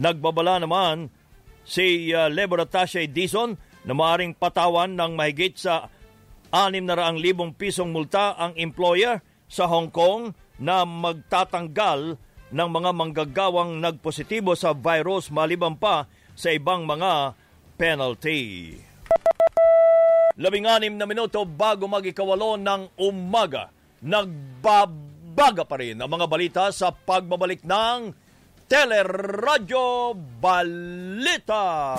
Nagbabala 0.00 0.64
naman 0.64 1.12
si 1.60 2.08
uh, 2.16 2.32
Labor 2.32 2.64
Attache 2.64 3.04
Dizon 3.12 3.60
na 3.84 3.92
maaring 3.92 4.32
patawan 4.32 4.96
ng 4.96 5.12
mahigit 5.12 5.60
sa 5.60 5.92
600,000 6.48 6.88
pisong 7.60 7.92
multa 7.92 8.32
ang 8.40 8.56
employer 8.56 9.20
sa 9.44 9.68
Hong 9.68 9.92
Kong 9.92 10.32
na 10.56 10.88
magtatanggal 10.88 12.16
ng 12.48 12.68
mga 12.72 12.90
manggagawang 12.96 13.76
nagpositibo 13.76 14.56
sa 14.56 14.72
virus 14.72 15.28
maliban 15.28 15.76
pa 15.76 16.08
sa 16.32 16.48
ibang 16.48 16.88
mga 16.88 17.36
penalty. 17.76 18.89
Labing-anim 20.40 20.96
na 20.96 21.04
minuto 21.04 21.44
bago 21.44 21.84
mag-ikawalo 21.84 22.56
ng 22.56 22.96
umaga, 22.96 23.68
nagbabaga 24.00 25.68
pa 25.68 25.76
rin 25.76 26.00
ang 26.00 26.08
mga 26.08 26.24
balita 26.32 26.64
sa 26.72 26.88
pagbabalik 26.88 27.60
ng 27.60 28.16
Teleradyo 28.64 30.16
Balita. 30.40 31.92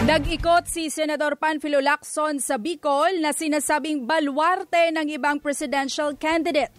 Nag-ikot 0.00 0.64
si 0.64 0.88
Senador 0.88 1.36
Panfilo 1.36 1.76
Lacson 1.76 2.40
sa 2.40 2.56
Bicol 2.56 3.20
na 3.20 3.36
sinasabing 3.36 4.08
balwarte 4.08 4.88
ng 4.96 5.04
ibang 5.12 5.36
presidential 5.36 6.16
candidate. 6.16 6.72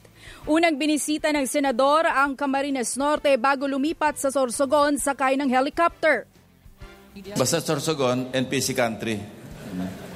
Unang 0.50 0.82
binisita 0.82 1.30
ng 1.30 1.46
senador 1.46 2.10
ang 2.10 2.34
Camarines 2.34 2.98
Norte 2.98 3.30
bago 3.38 3.70
lumipat 3.70 4.18
sa 4.18 4.34
Sorsogon 4.34 4.98
sakay 4.98 5.38
ng 5.38 5.54
helicopter. 5.54 6.26
Basta 7.38 7.62
Sorsogon, 7.62 8.34
NPC 8.34 8.74
country. 8.74 9.22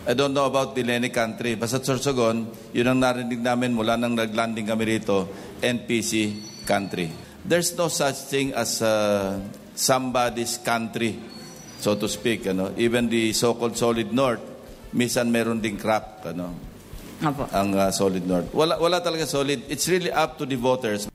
I 0.09 0.13
don't 0.17 0.33
know 0.33 0.49
about 0.49 0.73
the 0.73 0.81
Lenny 0.81 1.13
country. 1.13 1.53
Basta 1.61 1.77
Sorsogon, 1.77 2.49
yun 2.73 2.89
ang 2.89 3.05
narinig 3.05 3.37
namin 3.37 3.77
mula 3.77 4.01
nang 4.01 4.17
naglanding 4.17 4.65
kami 4.65 4.97
rito, 4.97 5.29
NPC 5.61 6.41
country. 6.65 7.13
There's 7.45 7.69
no 7.77 7.85
such 7.85 8.33
thing 8.33 8.57
as 8.57 8.81
uh, 8.81 9.37
somebody's 9.77 10.57
country 10.57 11.34
so 11.79 11.95
to 11.95 12.07
speak. 12.07 12.47
Ano? 12.47 12.73
Even 12.75 13.09
the 13.09 13.33
so-called 13.33 13.77
Solid 13.77 14.11
North, 14.11 14.41
minsan 14.93 15.31
meron 15.31 15.59
ding 15.59 15.77
crack. 15.77 16.25
Ano? 16.25 16.55
Apo. 17.23 17.47
Ang 17.55 17.75
uh, 17.75 17.91
Solid 17.95 18.27
North. 18.27 18.51
Wala, 18.51 18.75
wala 18.75 18.99
talaga 18.99 19.23
solid. 19.23 19.63
It's 19.71 19.87
really 19.87 20.11
up 20.11 20.35
to 20.37 20.43
the 20.43 20.59
voters. 20.59 21.07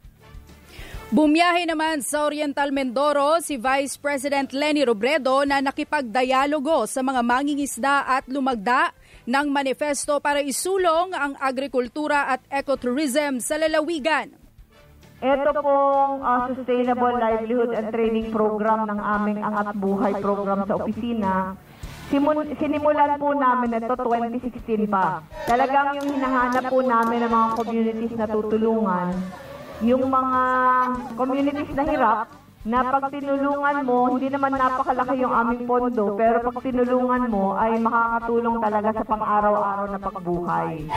Bumiyahe 1.10 1.66
naman 1.66 2.06
sa 2.06 2.22
Oriental 2.22 2.70
Mindoro 2.70 3.42
si 3.42 3.58
Vice 3.58 3.98
President 3.98 4.46
Lenny 4.54 4.86
Robredo 4.86 5.42
na 5.42 5.58
nakipagdialogo 5.58 6.86
sa 6.86 7.02
mga 7.02 7.20
mangingisda 7.26 8.06
at 8.06 8.30
lumagda 8.30 8.94
ng 9.26 9.50
manifesto 9.50 10.22
para 10.22 10.38
isulong 10.38 11.10
ang 11.10 11.34
agrikultura 11.42 12.30
at 12.30 12.40
ecotourism 12.46 13.42
sa 13.42 13.58
lalawigan. 13.58 14.39
Ito 15.20 15.52
pong 15.52 16.24
uh, 16.24 16.48
Sustainable 16.56 17.20
Livelihood 17.20 17.76
and 17.76 17.92
Training 17.92 18.32
Program 18.32 18.88
ng 18.88 18.96
aming 18.96 19.44
Angat 19.44 19.76
Buhay 19.76 20.16
program 20.16 20.64
sa 20.64 20.80
opisina. 20.80 21.60
Simun, 22.08 22.48
sinimulan 22.56 23.20
po 23.20 23.36
namin 23.36 23.84
ito 23.84 23.92
2016 24.00 24.88
pa. 24.88 25.20
Talagang 25.44 26.00
yung 26.00 26.08
hinahanap 26.16 26.72
po 26.72 26.80
namin 26.80 27.28
ng 27.28 27.32
mga 27.36 27.48
communities 27.52 28.14
na 28.16 28.26
tutulungan, 28.32 29.12
yung 29.84 30.08
mga 30.08 30.40
communities 31.20 31.72
na 31.76 31.84
hirap, 31.84 32.18
na 32.64 32.78
pag 32.88 33.12
tinulungan 33.12 33.76
mo, 33.84 34.16
hindi 34.16 34.28
naman 34.32 34.56
napakalaki 34.56 35.20
yung 35.20 35.36
aming 35.36 35.68
pondo, 35.68 36.16
pero 36.16 36.48
pag 36.48 36.64
tinulungan 36.64 37.28
mo 37.28 37.60
ay 37.60 37.76
makakatulong 37.76 38.56
talaga 38.56 38.88
sa 38.96 39.04
pang-araw-araw 39.04 39.86
na 39.92 40.00
pagbuhay. 40.00 40.88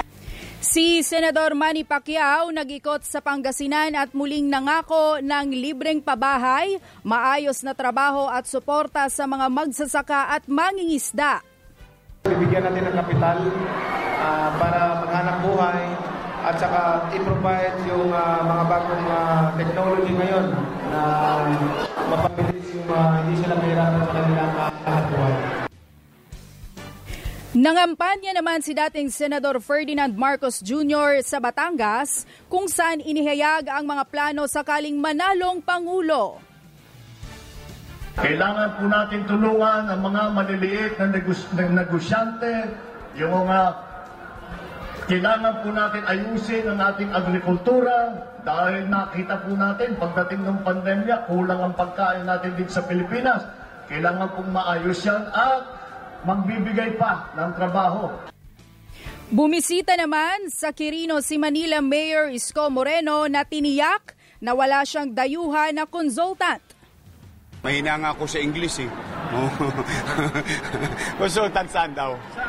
Si 0.64 1.04
Senador 1.04 1.60
Manny 1.60 1.84
Pacquiao 1.84 2.48
nag-ikot 2.48 3.04
sa 3.04 3.20
Pangasinan 3.20 4.00
at 4.00 4.16
muling 4.16 4.48
nangako 4.48 5.20
ng 5.20 5.52
libreng 5.52 6.00
pabahay, 6.00 6.80
maayos 7.04 7.68
na 7.68 7.76
trabaho 7.76 8.32
at 8.32 8.48
suporta 8.48 9.12
sa 9.12 9.28
mga 9.28 9.52
magsasaka 9.52 10.32
at 10.32 10.48
mangingisda. 10.48 11.44
Bibigyan 12.24 12.64
natin 12.64 12.80
ng 12.88 12.96
kapital 12.96 13.44
uh, 14.24 14.50
para 14.56 15.04
maghanap 15.04 15.38
buhay 15.44 15.84
at 16.48 16.56
saka 16.56 17.12
i-provide 17.12 17.76
yung 17.92 18.08
uh, 18.16 18.40
mga 18.48 18.64
bagong 18.64 19.08
uh, 19.12 19.44
technology 19.60 20.16
ngayon 20.16 20.48
na 20.88 21.02
mapabilis 22.08 22.68
yung 22.72 22.88
uh, 22.88 23.20
hindi 23.20 23.36
sila 23.44 23.60
mahirapan 23.60 24.00
sa 24.00 24.12
kanilang 24.16 24.52
uh, 24.64 25.02
buhay. 25.12 25.63
Nangampanya 27.54 28.34
naman 28.34 28.66
si 28.66 28.74
dating 28.74 29.14
Senador 29.14 29.62
Ferdinand 29.62 30.10
Marcos 30.18 30.58
Jr. 30.58 31.22
sa 31.22 31.38
Batangas 31.38 32.26
kung 32.50 32.66
saan 32.66 32.98
inihayag 32.98 33.70
ang 33.70 33.86
mga 33.86 34.10
plano 34.10 34.50
sakaling 34.50 34.98
manalong 34.98 35.62
Pangulo. 35.62 36.42
Kailangan 38.18 38.74
po 38.74 38.90
natin 38.90 39.22
tulungan 39.30 39.86
ang 39.86 40.02
mga 40.02 40.22
maliliit 40.34 40.94
na, 40.98 41.14
na 41.14 41.64
negosyante, 41.86 42.74
yung 43.22 43.46
mga 43.46 43.60
kailangan 45.06 45.54
po 45.62 45.70
natin 45.70 46.02
ayusin 46.10 46.66
ang 46.74 46.82
ating 46.82 47.14
agrikultura 47.14 48.18
dahil 48.42 48.90
nakita 48.90 49.46
po 49.46 49.54
natin 49.54 49.94
pagdating 50.02 50.42
ng 50.42 50.60
pandemya, 50.66 51.30
kulang 51.30 51.70
ang 51.70 51.74
pagkain 51.78 52.26
natin 52.26 52.58
dito 52.58 52.74
sa 52.74 52.82
Pilipinas. 52.82 53.46
Kailangan 53.86 54.42
pong 54.42 54.50
maayos 54.50 55.06
yan 55.06 55.22
at 55.30 55.83
magbibigay 56.24 56.96
pa 56.96 57.32
ng 57.36 57.52
trabaho. 57.56 58.12
Bumisita 59.34 59.98
naman 59.98 60.52
sa 60.54 60.76
Quirino 60.76 61.18
si 61.24 61.42
Manila 61.42 61.82
Mayor 61.82 62.30
Isko 62.30 62.70
Moreno 62.70 63.26
na 63.26 63.42
tiniyak 63.48 64.14
na 64.44 64.54
wala 64.54 64.84
siyang 64.84 65.16
dayuhan 65.16 65.74
na 65.74 65.88
consultant. 65.88 66.62
Mahina 67.64 67.96
nga 67.96 68.12
ako 68.12 68.28
sa 68.28 68.44
English 68.44 68.84
eh. 68.84 68.92
consultant 71.22 71.66
saan 71.72 71.96
daw? 71.96 72.14
Sa, 72.36 72.44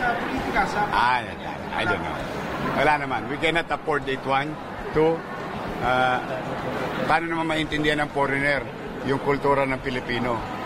sa 0.00 0.06
politika, 0.16 0.60
sa... 0.64 0.80
Ah, 0.88 1.20
I 1.76 1.84
don't 1.84 2.00
know. 2.00 2.16
Wala 2.80 2.92
naman. 3.04 3.20
We 3.28 3.36
cannot 3.36 3.68
afford 3.68 4.08
it 4.08 4.24
one. 4.24 4.50
Two, 4.96 5.14
uh, 5.84 6.18
paano 7.06 7.30
naman 7.30 7.46
maintindihan 7.46 8.02
ng 8.02 8.10
foreigner 8.10 8.64
yung 9.06 9.20
kultura 9.22 9.68
ng 9.68 9.78
Pilipino? 9.78 10.59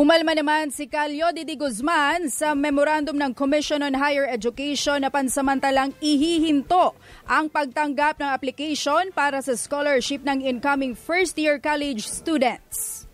Umalma 0.00 0.32
naman 0.32 0.72
si 0.72 0.88
Calio 0.88 1.28
Didi 1.28 1.60
Guzman 1.60 2.32
sa 2.32 2.56
memorandum 2.56 3.20
ng 3.20 3.36
Commission 3.36 3.84
on 3.84 3.92
Higher 3.92 4.24
Education 4.24 5.04
na 5.04 5.12
pansamantalang 5.12 5.92
ihihinto 6.00 6.96
ang 7.28 7.52
pagtanggap 7.52 8.16
ng 8.16 8.32
application 8.32 9.12
para 9.12 9.44
sa 9.44 9.52
scholarship 9.52 10.24
ng 10.24 10.40
incoming 10.40 10.96
first-year 10.96 11.60
college 11.60 12.08
students. 12.08 13.04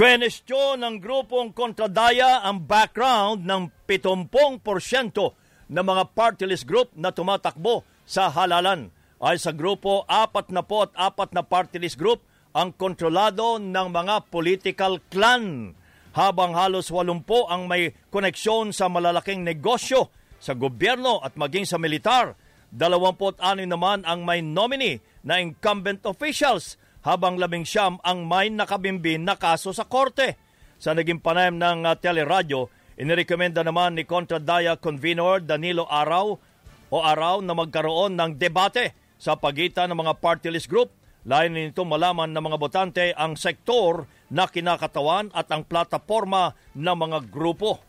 Kwenestyon 0.00 0.80
ng 0.80 0.96
grupong 0.96 1.52
kontradaya 1.52 2.40
ang 2.40 2.64
background 2.64 3.44
ng 3.44 3.68
70% 3.84 4.32
ng 5.68 5.84
mga 5.84 6.04
party 6.16 6.48
list 6.48 6.64
group 6.64 6.88
na 6.96 7.12
tumatakbo 7.12 7.84
sa 8.08 8.32
halalan. 8.32 8.88
Ay 9.20 9.36
sa 9.36 9.52
grupo, 9.52 10.08
apat 10.08 10.48
na 10.48 10.64
po 10.64 10.88
at 10.88 10.92
apat 10.96 11.36
na 11.36 11.44
party 11.44 11.84
list 11.84 12.00
group 12.00 12.24
ang 12.54 12.70
kontrolado 12.78 13.58
ng 13.58 13.88
mga 13.90 14.30
political 14.30 15.02
clan 15.10 15.74
habang 16.14 16.54
halos 16.54 16.86
walumpo 16.94 17.50
ang 17.50 17.66
may 17.66 17.90
koneksyon 18.14 18.70
sa 18.70 18.86
malalaking 18.86 19.42
negosyo 19.42 20.14
sa 20.38 20.54
gobyerno 20.54 21.18
at 21.18 21.34
maging 21.34 21.66
sa 21.66 21.82
militar. 21.82 22.38
26 22.70 23.42
naman 23.66 24.06
ang 24.06 24.22
may 24.22 24.38
nominee 24.38 25.02
na 25.26 25.42
incumbent 25.42 26.06
officials 26.06 26.78
habang 27.02 27.34
labing 27.36 27.66
siyam 27.66 27.98
ang 28.06 28.22
may 28.30 28.48
nakabimbin 28.54 29.26
na 29.26 29.34
kaso 29.34 29.74
sa 29.74 29.82
korte. 29.90 30.38
Sa 30.78 30.94
naging 30.94 31.18
panayam 31.18 31.58
ng 31.58 31.86
uh, 31.86 31.98
teleradyo, 31.98 32.70
inirekomenda 32.94 33.66
naman 33.66 33.98
ni 33.98 34.06
Contradaya 34.06 34.78
Convenor 34.78 35.42
Danilo 35.42 35.90
Araw 35.90 36.38
o 36.90 36.96
Araw 37.02 37.42
na 37.42 37.54
magkaroon 37.54 38.14
ng 38.14 38.38
debate 38.38 38.94
sa 39.18 39.34
pagitan 39.34 39.90
ng 39.90 39.98
mga 39.98 40.14
party 40.22 40.48
list 40.54 40.70
group 40.70 40.90
Lain 41.24 41.56
nito 41.56 41.88
malaman 41.88 42.28
ng 42.28 42.44
mga 42.52 42.58
botante 42.60 43.04
ang 43.16 43.32
sektor 43.32 44.04
na 44.28 44.44
kinakatawan 44.44 45.32
at 45.32 45.48
ang 45.48 45.64
plataforma 45.64 46.52
ng 46.76 46.92
mga 46.92 47.18
grupo. 47.32 47.80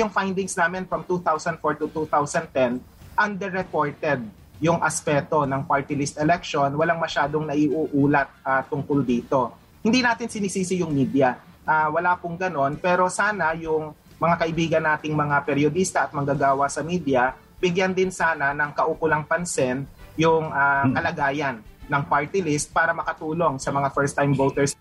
Yung 0.00 0.08
findings 0.08 0.56
namin 0.56 0.88
from 0.88 1.04
2004 1.04 1.60
to 1.84 1.86
2010, 1.92 2.80
underreported 3.20 4.24
yung 4.64 4.80
aspeto 4.80 5.44
ng 5.44 5.68
party 5.68 5.92
list 5.92 6.16
election, 6.16 6.72
walang 6.72 6.96
masyadong 6.96 7.44
naiuulat 7.44 8.32
uh, 8.40 8.64
tungkol 8.64 9.04
dito. 9.04 9.52
Hindi 9.84 10.00
natin 10.00 10.32
sinisisi 10.32 10.80
yung 10.80 10.96
media. 10.96 11.36
Uh, 11.68 11.92
wala 11.92 12.16
pong 12.16 12.40
ganon, 12.40 12.80
pero 12.80 13.12
sana 13.12 13.52
yung 13.60 13.92
mga 14.16 14.40
kaibigan 14.40 14.84
nating 14.88 15.12
mga 15.12 15.36
periodista 15.44 16.08
at 16.08 16.16
manggagawa 16.16 16.64
sa 16.72 16.80
media, 16.80 17.36
bigyan 17.60 17.92
din 17.92 18.08
sana 18.08 18.56
ng 18.56 18.72
kaukulang 18.72 19.28
pansin 19.28 19.84
yung 20.16 20.48
uh, 20.48 20.88
kalagayan 20.88 21.60
ng 21.88 22.02
party 22.08 22.40
list 22.40 22.72
para 22.72 22.96
makatulong 22.96 23.60
sa 23.60 23.70
mga 23.70 23.88
first-time 23.92 24.32
voters. 24.32 24.72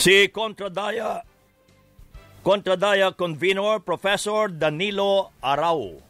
Si 0.00 0.32
Contradaya 0.32 1.22
Contradaya 2.40 3.12
Convenor 3.12 3.84
Professor 3.84 4.48
Danilo 4.48 5.28
Arau. 5.44 6.09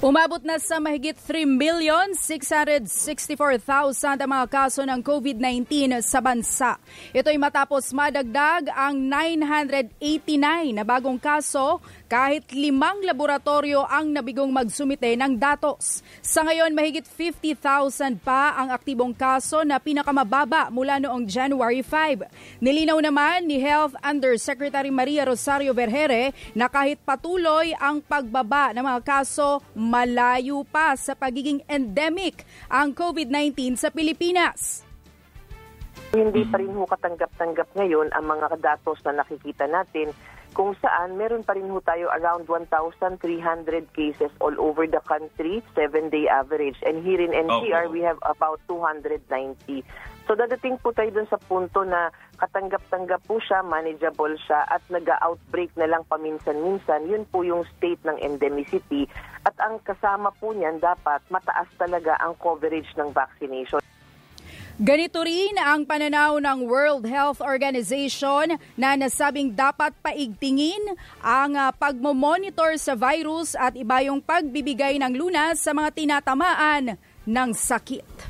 Umabot 0.00 0.40
na 0.40 0.56
sa 0.56 0.80
mahigit 0.80 1.12
3,664,000 1.28 4.16
ang 4.16 4.30
mga 4.32 4.46
kaso 4.48 4.80
ng 4.80 4.96
COVID-19 5.04 6.00
sa 6.00 6.24
bansa. 6.24 6.80
Ito'y 7.12 7.36
matapos 7.36 7.92
madagdag 7.92 8.72
ang 8.72 8.96
989 8.96 10.72
na 10.72 10.88
bagong 10.88 11.20
kaso 11.20 11.84
kahit 12.08 12.48
limang 12.56 13.04
laboratorio 13.04 13.84
ang 13.84 14.08
nabigong 14.08 14.48
magsumite 14.48 15.20
ng 15.20 15.36
datos. 15.36 16.00
Sa 16.24 16.48
ngayon, 16.48 16.72
mahigit 16.72 17.04
50,000 17.04 18.24
pa 18.24 18.56
ang 18.56 18.72
aktibong 18.72 19.12
kaso 19.12 19.68
na 19.68 19.76
pinakamababa 19.76 20.72
mula 20.72 20.96
noong 20.96 21.28
January 21.28 21.84
5. 21.84 22.24
Nilinaw 22.64 22.96
naman 23.04 23.44
ni 23.44 23.60
Health 23.60 23.92
Undersecretary 24.00 24.88
Maria 24.88 25.28
Rosario 25.28 25.76
Vergere 25.76 26.32
na 26.56 26.72
kahit 26.72 26.96
patuloy 27.04 27.76
ang 27.76 28.00
pagbaba 28.00 28.72
ng 28.72 28.80
mga 28.80 29.04
kaso, 29.04 29.60
malayo 29.90 30.62
pa 30.62 30.94
sa 30.94 31.18
pagiging 31.18 31.66
endemic 31.66 32.46
ang 32.70 32.94
COVID-19 32.94 33.74
sa 33.74 33.90
Pilipinas. 33.90 34.86
Hindi 36.14 36.46
pa 36.46 36.62
rin 36.62 36.70
ho 36.70 36.86
katanggap-tanggap 36.86 37.74
ngayon 37.74 38.14
ang 38.14 38.24
mga 38.30 38.62
datos 38.62 39.02
na 39.02 39.22
nakikita 39.22 39.66
natin 39.66 40.14
kung 40.54 40.74
saan 40.82 41.14
meron 41.14 41.46
pa 41.46 41.54
rin 41.54 41.70
ho 41.70 41.78
tayo 41.82 42.10
around 42.10 42.46
1,300 42.46 43.18
cases 43.94 44.30
all 44.42 44.54
over 44.58 44.86
the 44.86 44.98
country, 45.06 45.62
seven-day 45.78 46.26
average. 46.26 46.78
And 46.82 47.06
here 47.06 47.22
in 47.22 47.30
NCR, 47.30 47.86
oh. 47.86 47.94
we 47.94 48.02
have 48.02 48.18
about 48.26 48.58
290. 48.66 49.22
So 50.30 50.38
dadating 50.38 50.78
po 50.78 50.94
tayo 50.94 51.10
dun 51.10 51.26
sa 51.26 51.42
punto 51.42 51.82
na 51.82 52.06
katanggap-tanggap 52.38 53.18
po 53.26 53.42
siya, 53.42 53.66
manageable 53.66 54.30
siya, 54.46 54.62
at 54.70 54.78
nag-outbreak 54.86 55.74
na 55.74 55.90
lang 55.90 56.06
paminsan-minsan. 56.06 57.10
Yun 57.10 57.26
po 57.34 57.42
yung 57.42 57.66
state 57.74 57.98
ng 58.06 58.14
endemicity. 58.22 59.10
At 59.42 59.58
ang 59.58 59.82
kasama 59.82 60.30
po 60.38 60.54
niyan, 60.54 60.78
dapat 60.78 61.18
mataas 61.34 61.66
talaga 61.74 62.14
ang 62.22 62.38
coverage 62.38 62.86
ng 62.94 63.10
vaccination. 63.10 63.82
Ganito 64.78 65.18
rin 65.26 65.58
ang 65.58 65.82
pananaw 65.82 66.38
ng 66.38 66.58
World 66.62 67.10
Health 67.10 67.42
Organization 67.42 68.54
na 68.78 68.94
nasabing 68.94 69.50
dapat 69.58 69.98
paigtingin 69.98 70.94
ang 71.26 71.58
uh, 71.58 71.74
pagmomonitor 71.74 72.78
sa 72.78 72.94
virus 72.94 73.58
at 73.58 73.74
iba 73.74 73.98
yung 74.06 74.22
pagbibigay 74.22 74.94
ng 75.02 75.10
lunas 75.10 75.58
sa 75.58 75.74
mga 75.74 75.90
tinatamaan 75.90 76.94
ng 77.26 77.50
sakit. 77.50 78.29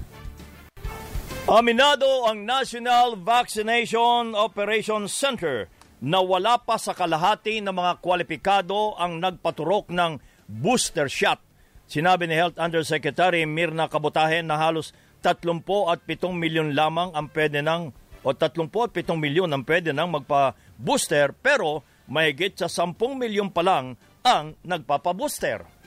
Aminado 1.49 2.29
ang 2.29 2.45
National 2.45 3.17
Vaccination 3.17 4.37
Operation 4.37 5.09
Center 5.09 5.73
na 6.05 6.21
wala 6.21 6.61
pa 6.61 6.77
sa 6.77 6.93
kalahati 6.93 7.65
ng 7.65 7.73
mga 7.73 8.05
kwalipikado 8.05 8.93
ang 9.01 9.17
nagpaturok 9.25 9.89
ng 9.89 10.21
booster 10.45 11.09
shot. 11.09 11.41
Sinabi 11.89 12.29
ni 12.29 12.37
Health 12.37 12.61
Undersecretary 12.61 13.49
Mirna 13.49 13.89
Kabutahen 13.89 14.53
na 14.53 14.61
halos 14.61 14.93
30 15.25 15.65
at 15.89 16.05
7 16.05 16.29
milyon 16.37 16.77
lamang 16.77 17.09
ang 17.17 17.33
pwede 17.33 17.65
ng 17.65 17.89
o 18.21 18.29
30 18.37 18.69
at 18.69 18.93
7 18.93 19.17
milyon 19.17 19.49
ang 19.49 19.65
pwede 19.65 19.97
nang 19.97 20.13
magpa-booster 20.13 21.33
pero 21.41 21.89
mahigit 22.05 22.61
sa 22.61 22.69
10 22.69 22.93
milyon 23.17 23.49
pa 23.49 23.65
lang 23.65 23.97
ang 24.21 24.61
nagpapa-booster. 24.61 25.80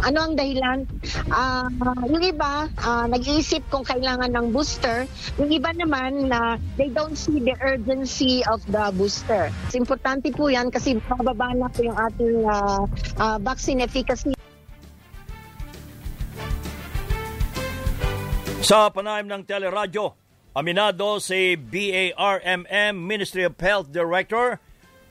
Ano 0.00 0.18
ang 0.24 0.34
dahilan. 0.38 0.88
Uh, 1.28 1.68
yung 2.08 2.24
iba, 2.24 2.72
uh, 2.80 3.04
nag-iisip 3.04 3.60
kung 3.68 3.84
kailangan 3.84 4.32
ng 4.32 4.46
booster. 4.48 5.04
Yung 5.36 5.52
iba 5.52 5.76
naman 5.76 6.32
na 6.32 6.56
they 6.80 6.88
don't 6.88 7.16
see 7.16 7.36
the 7.36 7.52
urgency 7.60 8.40
of 8.48 8.64
the 8.72 8.88
booster. 8.96 9.52
It's 9.68 9.76
importante 9.76 10.32
po 10.32 10.48
yan 10.48 10.72
kasi 10.72 10.96
bababa 11.04 11.52
na 11.52 11.68
po 11.68 11.84
yung 11.84 11.98
ating 11.98 12.48
uh, 12.48 12.88
uh, 13.20 13.36
vaccine 13.44 13.84
efficacy. 13.84 14.32
Sa 18.62 18.88
panayam 18.94 19.26
ng 19.26 19.42
teleradyo, 19.42 20.14
aminado 20.54 21.18
si 21.18 21.58
BARMM 21.58 22.94
Ministry 22.94 23.42
of 23.42 23.58
Health 23.58 23.90
Director, 23.90 24.62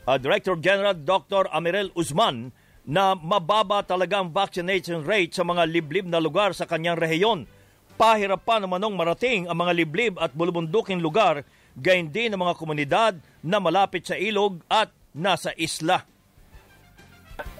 uh, 0.08 0.16
Director 0.16 0.56
General 0.56 0.96
Dr. 0.96 1.52
Amirel 1.52 1.92
Usman 1.94 2.56
na 2.92 3.16
mababa 3.16 3.80
talaga 3.88 4.20
ang 4.20 4.28
vaccination 4.28 5.00
rate 5.08 5.32
sa 5.32 5.48
mga 5.48 5.64
liblib 5.64 6.04
na 6.12 6.20
lugar 6.20 6.52
sa 6.52 6.68
kanyang 6.68 7.00
rehiyon. 7.00 7.48
Pahirap 7.96 8.44
pa 8.44 8.60
namanong 8.60 9.00
marating 9.00 9.48
ang 9.48 9.56
mga 9.64 9.72
liblib 9.80 10.14
at 10.20 10.36
bulubunduking 10.36 11.00
lugar, 11.00 11.48
gayon 11.80 12.12
din 12.12 12.36
ang 12.36 12.44
mga 12.44 12.60
komunidad 12.60 13.14
na 13.40 13.64
malapit 13.64 14.04
sa 14.04 14.20
ilog 14.20 14.60
at 14.68 14.92
nasa 15.16 15.56
isla. 15.56 16.04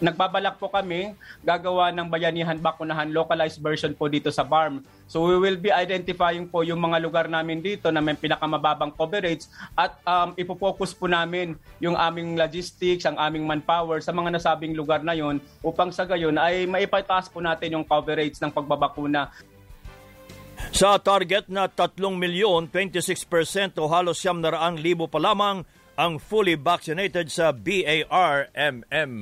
Nagbabalak 0.02 0.58
po 0.58 0.68
kami 0.68 1.14
gagawa 1.46 1.94
ng 1.94 2.08
bayanihan 2.10 2.58
bakunahan 2.58 3.10
localized 3.10 3.62
version 3.62 3.94
po 3.94 4.10
dito 4.10 4.34
sa 4.34 4.42
BARM. 4.42 4.82
So 5.12 5.28
we 5.28 5.36
will 5.38 5.60
be 5.60 5.70
identifying 5.70 6.48
po 6.48 6.64
yung 6.64 6.80
mga 6.80 6.98
lugar 7.04 7.26
namin 7.28 7.60
dito 7.60 7.92
na 7.92 8.00
may 8.00 8.16
pinakamababang 8.16 8.96
coverage 8.96 9.46
at 9.76 9.98
um, 10.08 10.32
ipopokus 10.40 10.96
po 10.96 11.06
namin 11.06 11.60
yung 11.84 12.00
aming 12.00 12.40
logistics, 12.40 13.04
ang 13.04 13.20
aming 13.20 13.44
manpower 13.44 14.00
sa 14.00 14.16
mga 14.16 14.40
nasabing 14.40 14.74
lugar 14.74 15.04
na 15.04 15.14
yon 15.14 15.44
upang 15.62 15.92
sa 15.92 16.08
gayon 16.08 16.40
ay 16.40 16.64
maipataas 16.66 17.28
po 17.28 17.44
natin 17.44 17.76
yung 17.76 17.86
coverage 17.86 18.40
ng 18.40 18.50
pagbabakuna. 18.50 19.30
Sa 20.70 21.02
target 21.02 21.50
na 21.50 21.66
3 21.66 21.98
milyon, 21.98 22.70
26% 22.70 23.82
o 23.82 23.90
halos 23.90 24.22
siyam 24.22 24.38
na 24.38 24.54
raang 24.54 24.78
libo 24.78 25.10
pa 25.10 25.18
lamang 25.18 25.66
ang 25.98 26.22
fully 26.22 26.56
vaccinated 26.56 27.28
sa 27.34 27.52
BARMM. 27.52 29.14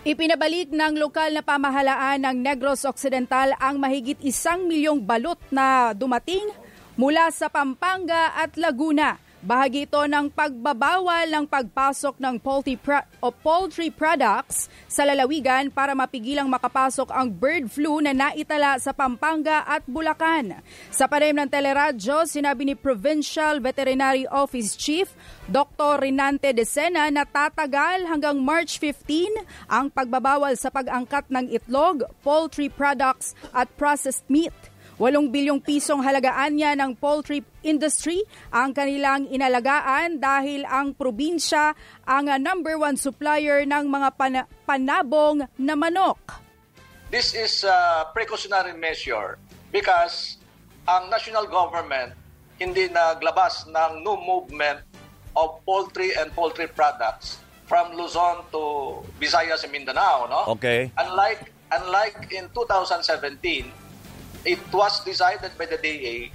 Ipinabalik 0.00 0.72
ng 0.72 0.96
lokal 0.96 1.36
na 1.36 1.44
pamahalaan 1.44 2.24
ng 2.24 2.36
Negros 2.40 2.88
Occidental 2.88 3.52
ang 3.60 3.76
mahigit 3.76 4.16
isang 4.24 4.64
milyong 4.64 5.04
balot 5.04 5.36
na 5.52 5.92
dumating 5.92 6.48
mula 6.96 7.28
sa 7.28 7.52
Pampanga 7.52 8.32
at 8.32 8.56
Laguna 8.56 9.20
Bahagi 9.42 9.90
ito 9.90 9.98
ng 9.98 10.30
pagbabawal 10.30 11.26
ng 11.26 11.50
pagpasok 11.50 12.14
ng 12.22 12.38
poultry, 12.38 12.78
pro- 12.78 13.02
o 13.18 13.34
poultry 13.34 13.90
products 13.90 14.70
sa 14.86 15.02
lalawigan 15.02 15.66
para 15.66 15.98
mapigilang 15.98 16.46
makapasok 16.46 17.10
ang 17.10 17.26
bird 17.26 17.66
flu 17.66 17.98
na 17.98 18.14
naitala 18.14 18.78
sa 18.78 18.94
Pampanga 18.94 19.66
at 19.66 19.82
Bulacan. 19.90 20.62
Sa 20.94 21.10
panayam 21.10 21.42
ng 21.42 21.50
teleradyo, 21.50 22.22
sinabi 22.22 22.70
ni 22.70 22.78
Provincial 22.78 23.58
Veterinary 23.58 24.30
Office 24.30 24.78
Chief 24.78 25.10
Dr. 25.50 25.98
Rinante 25.98 26.54
de 26.54 26.62
Sena 26.62 27.10
na 27.10 27.26
tatagal 27.26 28.06
hanggang 28.06 28.38
March 28.38 28.78
15 28.78 29.42
ang 29.66 29.90
pagbabawal 29.90 30.54
sa 30.54 30.70
pag-angkat 30.70 31.26
ng 31.34 31.50
itlog, 31.50 32.06
poultry 32.22 32.70
products 32.70 33.34
at 33.50 33.66
processed 33.74 34.22
meat. 34.30 34.54
Walong 35.00 35.32
bilyong 35.32 35.64
pisong 35.64 36.04
halagaan 36.04 36.60
niya 36.60 36.76
ng 36.76 36.92
poultry 37.00 37.40
industry 37.64 38.20
ang 38.52 38.76
kanilang 38.76 39.24
inalagaan 39.32 40.20
dahil 40.20 40.68
ang 40.68 40.92
probinsya 40.92 41.72
ang 42.04 42.28
number 42.40 42.76
one 42.76 43.00
supplier 43.00 43.64
ng 43.64 43.88
mga 43.88 44.08
pan- 44.16 44.48
panabong 44.68 45.48
na 45.56 45.72
manok. 45.72 46.20
This 47.08 47.32
is 47.32 47.64
a 47.64 48.08
precautionary 48.12 48.76
measure 48.76 49.40
because 49.72 50.36
ang 50.88 51.08
national 51.08 51.48
government 51.48 52.12
hindi 52.60 52.86
naglabas 52.92 53.66
ng 53.66 54.06
no 54.06 54.14
movement 54.20 54.84
of 55.34 55.58
poultry 55.64 56.12
and 56.14 56.30
poultry 56.36 56.68
products 56.68 57.40
from 57.64 57.96
Luzon 57.96 58.44
to 58.52 59.00
Visayas 59.16 59.64
and 59.64 59.72
Mindanao, 59.72 60.28
no? 60.28 60.40
Okay. 60.54 60.92
Unlike 61.00 61.48
unlike 61.72 62.28
in 62.30 62.46
2017 62.52 63.81
it 64.44 64.60
was 64.72 65.02
decided 65.04 65.54
by 65.58 65.66
the 65.66 65.78
DA 65.78 66.30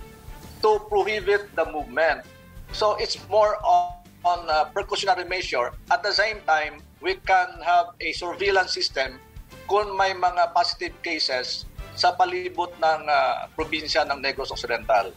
to 0.62 0.80
prohibit 0.89 1.54
the 1.56 1.65
movement. 1.72 2.24
So 2.72 2.96
it's 3.00 3.17
more 3.30 3.58
on, 3.63 4.04
on 4.26 4.39
a 4.50 4.67
precautionary 4.72 5.26
measure. 5.26 5.72
At 5.91 6.04
the 6.04 6.12
same 6.12 6.41
time, 6.48 6.82
we 7.02 7.15
can 7.24 7.48
have 7.63 7.93
a 8.00 8.12
surveillance 8.13 8.74
system 8.74 9.20
kung 9.67 9.96
may 9.96 10.15
mga 10.15 10.56
positive 10.56 10.96
cases 11.04 11.67
sa 11.98 12.13
palibot 12.15 12.72
ng 12.80 13.02
uh, 13.10 13.50
probinsya 13.58 14.06
ng 14.08 14.22
Negros 14.22 14.54
Occidental. 14.54 15.12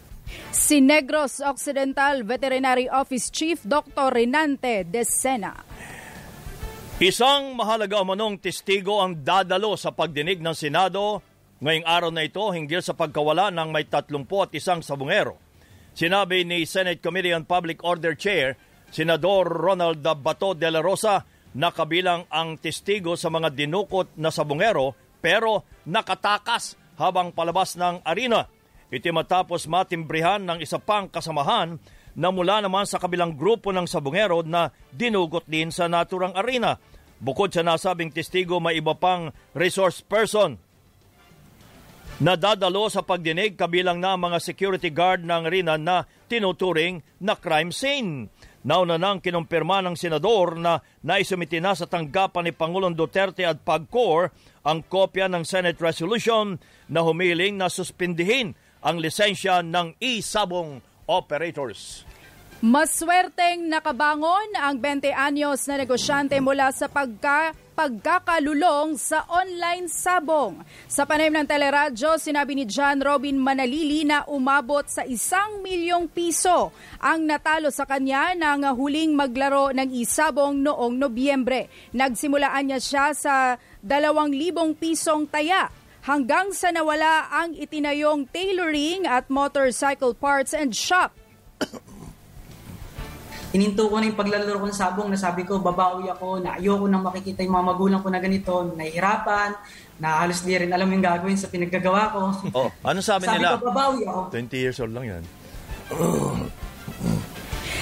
Si 0.55 0.79
Negros 0.79 1.43
Occidental 1.43 2.23
Veterinary 2.23 2.87
Office 2.87 3.31
Chief 3.35 3.59
Dr. 3.67 4.15
Renante 4.15 4.87
De 4.87 5.03
Sena. 5.03 5.55
Isang 7.01 7.57
mahalaga 7.57 7.97
umanong 8.05 8.37
testigo 8.37 9.01
ang 9.01 9.25
dadalo 9.25 9.73
sa 9.75 9.89
pagdinig 9.89 10.39
ng 10.45 10.53
Senado 10.53 11.25
Ngayong 11.61 11.85
araw 11.85 12.09
na 12.09 12.25
ito, 12.25 12.41
hinggil 12.41 12.81
sa 12.81 12.97
pagkawala 12.97 13.53
ng 13.53 13.69
may 13.69 13.85
31 13.85 14.25
sabungero. 14.81 15.37
Sinabi 15.93 16.41
ni 16.49 16.65
Senate 16.65 17.05
Committee 17.05 17.37
on 17.37 17.45
Public 17.45 17.85
Order 17.85 18.17
Chair, 18.17 18.57
Senador 18.89 19.45
Ronald 19.45 20.01
Bato 20.01 20.57
de 20.57 20.73
la 20.73 20.81
Rosa, 20.81 21.21
na 21.53 21.69
kabilang 21.69 22.25
ang 22.33 22.57
testigo 22.57 23.13
sa 23.13 23.29
mga 23.29 23.53
dinukot 23.53 24.17
na 24.17 24.33
sabungero 24.33 24.97
pero 25.21 25.69
nakatakas 25.85 26.81
habang 26.97 27.29
palabas 27.29 27.77
ng 27.77 28.09
arena. 28.09 28.49
Iti 28.89 29.13
matapos 29.13 29.69
matimbrihan 29.69 30.41
ng 30.41 30.65
isa 30.65 30.81
pang 30.81 31.13
kasamahan 31.13 31.77
na 32.17 32.33
mula 32.33 32.65
naman 32.65 32.89
sa 32.89 32.97
kabilang 32.97 33.37
grupo 33.37 33.69
ng 33.69 33.85
sabungero 33.85 34.41
na 34.41 34.73
dinugot 34.97 35.45
din 35.45 35.69
sa 35.69 35.93
naturang 35.93 36.33
arena. 36.33 36.81
Bukod 37.21 37.53
sa 37.53 37.61
nasabing 37.61 38.17
testigo, 38.17 38.65
may 38.65 38.81
iba 38.81 38.97
pang 38.97 39.29
resource 39.53 40.01
person 40.01 40.70
Nadadalo 42.21 42.93
sa 42.93 43.01
pagdinig 43.01 43.57
kabilang 43.57 43.97
na 43.97 44.13
mga 44.13 44.45
security 44.45 44.93
guard 44.93 45.25
ng 45.25 45.49
Rina 45.49 45.81
na 45.81 46.05
tinuturing 46.29 47.01
na 47.17 47.33
crime 47.33 47.73
scene. 47.73 48.29
Nauna 48.61 49.01
nang 49.01 49.25
kinumpirma 49.25 49.81
ng 49.81 49.97
senador 49.97 50.53
na 50.61 50.85
naisumiti 51.01 51.65
na 51.65 51.73
sa 51.73 51.89
tanggapan 51.89 52.45
ni 52.45 52.53
Pangulong 52.53 52.93
Duterte 52.93 53.49
at 53.49 53.65
PAGCOR 53.65 54.29
ang 54.69 54.85
kopya 54.85 55.33
ng 55.33 55.49
Senate 55.49 55.81
resolution 55.81 56.61
na 56.93 57.01
humiling 57.01 57.57
na 57.57 57.73
suspindihin 57.73 58.53
ang 58.85 59.01
lisensya 59.01 59.65
ng 59.65 59.97
e-sabong 59.97 60.85
operators. 61.09 62.05
Maswerteng 62.61 63.73
nakabangon 63.73 64.61
ang 64.61 64.77
20 64.77 65.09
anyos 65.17 65.65
na 65.65 65.81
negosyante 65.81 66.37
mula 66.45 66.69
sa 66.77 66.85
pagka 66.85 67.57
pagkakalulong 67.81 69.01
sa 69.01 69.25
online 69.33 69.89
sabong. 69.89 70.61
Sa 70.85 71.09
panayam 71.09 71.41
ng 71.41 71.49
teleradyo, 71.49 72.21
sinabi 72.21 72.53
ni 72.53 72.69
John 72.69 73.01
Robin 73.01 73.41
Manalili 73.41 74.05
na 74.05 74.21
umabot 74.29 74.85
sa 74.85 75.01
isang 75.09 75.65
milyong 75.65 76.13
piso 76.13 76.77
ang 77.01 77.25
natalo 77.25 77.73
sa 77.73 77.89
kanya 77.89 78.37
ng 78.37 78.77
huling 78.77 79.17
maglaro 79.17 79.73
ng 79.73 79.97
isabong 79.97 80.61
noong 80.61 81.01
Nobyembre. 81.01 81.73
Nagsimulaan 81.97 82.69
niya 82.69 82.81
siya 82.85 83.07
sa 83.17 83.35
dalawang 83.81 84.29
libong 84.29 84.77
pisong 84.77 85.25
taya 85.25 85.73
hanggang 86.05 86.53
sa 86.53 86.69
nawala 86.69 87.33
ang 87.33 87.57
itinayong 87.57 88.29
tailoring 88.29 89.09
at 89.09 89.25
motorcycle 89.33 90.13
parts 90.13 90.53
and 90.53 90.77
shop 90.77 91.17
Ininto 93.51 93.91
ko 93.91 93.99
na 93.99 94.07
yung 94.07 94.15
paglalaro 94.15 94.63
ko 94.63 94.67
ng 94.71 94.79
sabong 94.79 95.11
na 95.11 95.19
sabi 95.19 95.43
ko, 95.43 95.59
babawi 95.59 96.07
ako, 96.07 96.39
na 96.39 96.55
ayoko 96.55 96.87
nang 96.87 97.03
makikita 97.03 97.43
yung 97.43 97.59
mga 97.59 97.67
magulang 97.67 97.99
ko 97.99 98.07
na 98.07 98.23
ganito, 98.23 98.71
nahihirapan, 98.79 99.59
na 99.99 100.23
halos 100.23 100.47
di 100.47 100.55
rin 100.55 100.71
alam 100.71 100.87
yung 100.87 101.03
gagawin 101.03 101.35
sa 101.35 101.51
pinaggagawa 101.51 102.15
ko. 102.15 102.21
Oh, 102.55 102.71
ano 102.87 103.03
sabi, 103.03 103.27
sabi 103.27 103.43
nila? 103.43 103.59
Sabi 103.59 103.63
ko, 103.67 103.69
babawi 103.75 104.01
ako. 104.07 104.21
20 104.31 104.55
years 104.55 104.79
old 104.79 104.95
lang 104.95 105.07
yan. 105.19 105.23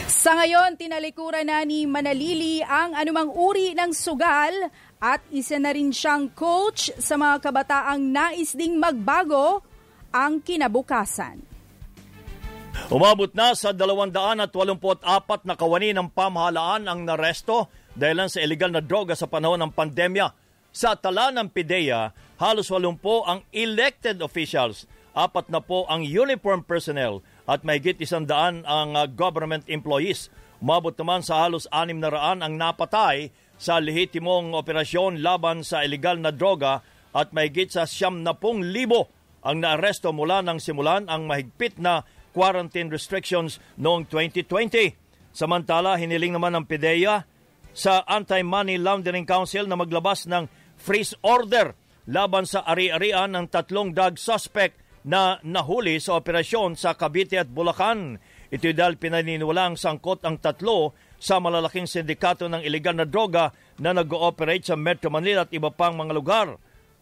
Sa 0.08 0.32
ngayon, 0.40 0.80
tinalikuran 0.80 1.44
na 1.44 1.60
ni 1.68 1.84
Manalili 1.84 2.64
ang 2.64 2.96
anumang 2.96 3.28
uri 3.28 3.76
ng 3.76 3.92
sugal 3.92 4.72
at 4.98 5.20
isa 5.28 5.60
na 5.60 5.76
rin 5.76 5.92
siyang 5.92 6.32
coach 6.32 6.88
sa 6.96 7.20
mga 7.20 7.44
kabataang 7.44 8.02
nais 8.08 8.56
ding 8.56 8.80
magbago 8.80 9.60
ang 10.08 10.40
kinabukasan. 10.40 11.57
Umabot 12.86 13.28
na 13.34 13.58
sa 13.58 13.74
284 13.74 14.54
na 15.42 15.58
kawani 15.58 15.90
ng 15.90 16.14
pamahalaan 16.14 16.86
ang 16.86 17.02
naresto 17.02 17.66
dahil 17.98 18.30
sa 18.30 18.38
illegal 18.38 18.70
na 18.70 18.78
droga 18.78 19.18
sa 19.18 19.26
panahon 19.26 19.58
ng 19.58 19.74
pandemya. 19.74 20.30
Sa 20.70 20.94
tala 20.94 21.34
ng 21.34 21.50
PIDEA, 21.50 22.14
halos 22.38 22.70
80 22.70 23.02
ang 23.26 23.42
elected 23.50 24.22
officials, 24.22 24.86
apat 25.10 25.50
na 25.50 25.58
po 25.58 25.82
ang 25.90 26.06
uniform 26.06 26.62
personnel 26.62 27.26
at 27.50 27.66
mahigit 27.66 27.98
isang 27.98 28.22
daan 28.22 28.62
ang 28.62 28.94
uh, 28.94 29.10
government 29.10 29.66
employees. 29.66 30.30
Umabot 30.62 30.94
naman 30.94 31.26
sa 31.26 31.42
halos 31.42 31.66
anim 31.74 31.98
na 31.98 32.14
raan 32.14 32.46
ang 32.46 32.54
napatay 32.54 33.34
sa 33.58 33.82
lehitimong 33.82 34.54
operasyon 34.54 35.18
laban 35.18 35.66
sa 35.66 35.82
illegal 35.82 36.22
na 36.22 36.30
droga 36.30 36.86
at 37.10 37.34
mahigit 37.34 37.74
sa 37.74 37.88
siyam 37.88 38.22
na 38.22 38.38
pong 38.38 38.62
libo 38.70 39.10
ang 39.42 39.62
naaresto 39.62 40.10
mula 40.10 40.42
nang 40.42 40.58
simulan 40.58 41.06
ang 41.06 41.26
mahigpit 41.26 41.78
na 41.78 42.02
quarantine 42.32 42.92
restrictions 42.92 43.62
noong 43.78 44.08
2020. 44.10 44.94
Samantala, 45.32 45.96
hiniling 46.00 46.34
naman 46.34 46.56
ng 46.56 46.64
PIDEA 46.66 47.24
sa 47.76 48.02
Anti-Money 48.04 48.80
Laundering 48.80 49.28
Council 49.28 49.70
na 49.70 49.78
maglabas 49.78 50.26
ng 50.26 50.50
freeze 50.78 51.14
order 51.22 51.74
laban 52.08 52.48
sa 52.48 52.64
ari-arian 52.64 53.36
ng 53.36 53.46
tatlong 53.52 53.92
drug 53.92 54.16
suspect 54.16 54.80
na 55.06 55.38
nahuli 55.44 56.00
sa 56.02 56.18
operasyon 56.18 56.74
sa 56.74 56.96
Cavite 56.96 57.38
at 57.38 57.48
Bulacan. 57.48 58.18
Ito 58.48 58.72
dahil 58.72 58.96
pinaniniwalang 58.96 59.76
sangkot 59.76 60.24
ang 60.24 60.40
tatlo 60.40 60.96
sa 61.20 61.38
malalaking 61.38 61.84
sindikato 61.84 62.48
ng 62.48 62.64
ilegal 62.64 62.96
na 62.96 63.04
droga 63.04 63.52
na 63.78 63.92
nag-ooperate 63.92 64.64
sa 64.64 64.74
Metro 64.78 65.12
Manila 65.12 65.44
at 65.44 65.52
iba 65.52 65.68
pang 65.68 65.94
mga 65.94 66.12
lugar 66.16 66.46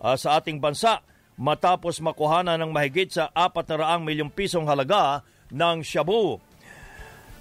uh, 0.02 0.16
sa 0.18 0.40
ating 0.40 0.58
bansa 0.58 1.00
matapos 1.36 2.00
makuhana 2.00 2.56
ng 2.56 2.72
mahigit 2.72 3.12
sa 3.12 3.32
400 3.32 4.02
milyong 4.02 4.32
pisong 4.32 4.66
halaga 4.68 5.24
ng 5.52 5.84
shabu. 5.84 6.40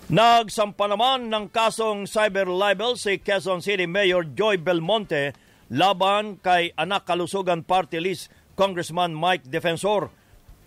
Nagsampa 0.05 0.85
naman 0.85 1.33
ng 1.33 1.49
kasong 1.49 2.05
cyber 2.05 2.45
libel 2.45 2.93
si 2.93 3.17
Quezon 3.17 3.65
City 3.65 3.89
Mayor 3.89 4.27
Joy 4.37 4.61
Belmonte 4.61 5.33
laban 5.73 6.37
kay 6.37 6.69
anak 6.77 7.09
kalusugan 7.09 7.65
party 7.65 7.97
list 7.97 8.29
Congressman 8.53 9.17
Mike 9.17 9.49
Defensor 9.49 10.13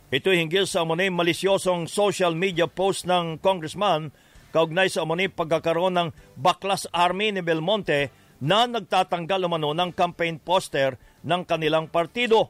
ito 0.08 0.32
hinggil 0.32 0.64
sa 0.64 0.88
umunay 0.88 1.12
malisyosong 1.12 1.84
social 1.84 2.32
media 2.32 2.64
post 2.64 3.04
ng 3.04 3.36
congressman 3.44 4.08
kaugnay 4.56 4.88
sa 4.88 5.04
umunay 5.04 5.28
pagkakaroon 5.28 5.92
ng 6.00 6.08
Baklas 6.32 6.88
Army 6.96 7.28
ni 7.28 7.44
Belmonte 7.44 8.08
na 8.40 8.64
nagtatanggal 8.64 9.44
umano 9.44 9.76
ng 9.76 9.92
campaign 9.92 10.40
poster 10.40 10.96
ng 11.28 11.44
kanilang 11.44 11.92
partido. 11.92 12.48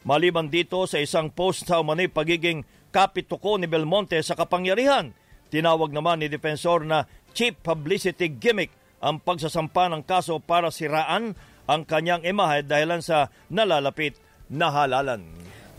Maliban 0.00 0.48
dito 0.48 0.88
sa 0.88 0.96
isang 0.96 1.28
post 1.28 1.68
sa 1.68 1.84
umunay 1.84 2.08
pagiging 2.08 2.64
kapituko 2.88 3.60
ni 3.60 3.68
Belmonte 3.68 4.16
sa 4.24 4.32
kapangyarihan, 4.32 5.12
tinawag 5.52 5.92
naman 5.92 6.24
ni 6.24 6.32
Defensor 6.32 6.88
na 6.88 7.04
cheap 7.36 7.60
publicity 7.60 8.32
gimmick 8.32 8.72
ang 9.04 9.20
pagsasampa 9.20 9.92
ng 9.92 10.00
kaso 10.04 10.40
para 10.40 10.72
siraan 10.72 11.36
ang 11.68 11.82
kanyang 11.84 12.24
imahe 12.24 12.64
dahilan 12.64 13.04
sa 13.04 13.28
nalalapit 13.52 14.16
na 14.48 14.72
halalan. 14.72 15.22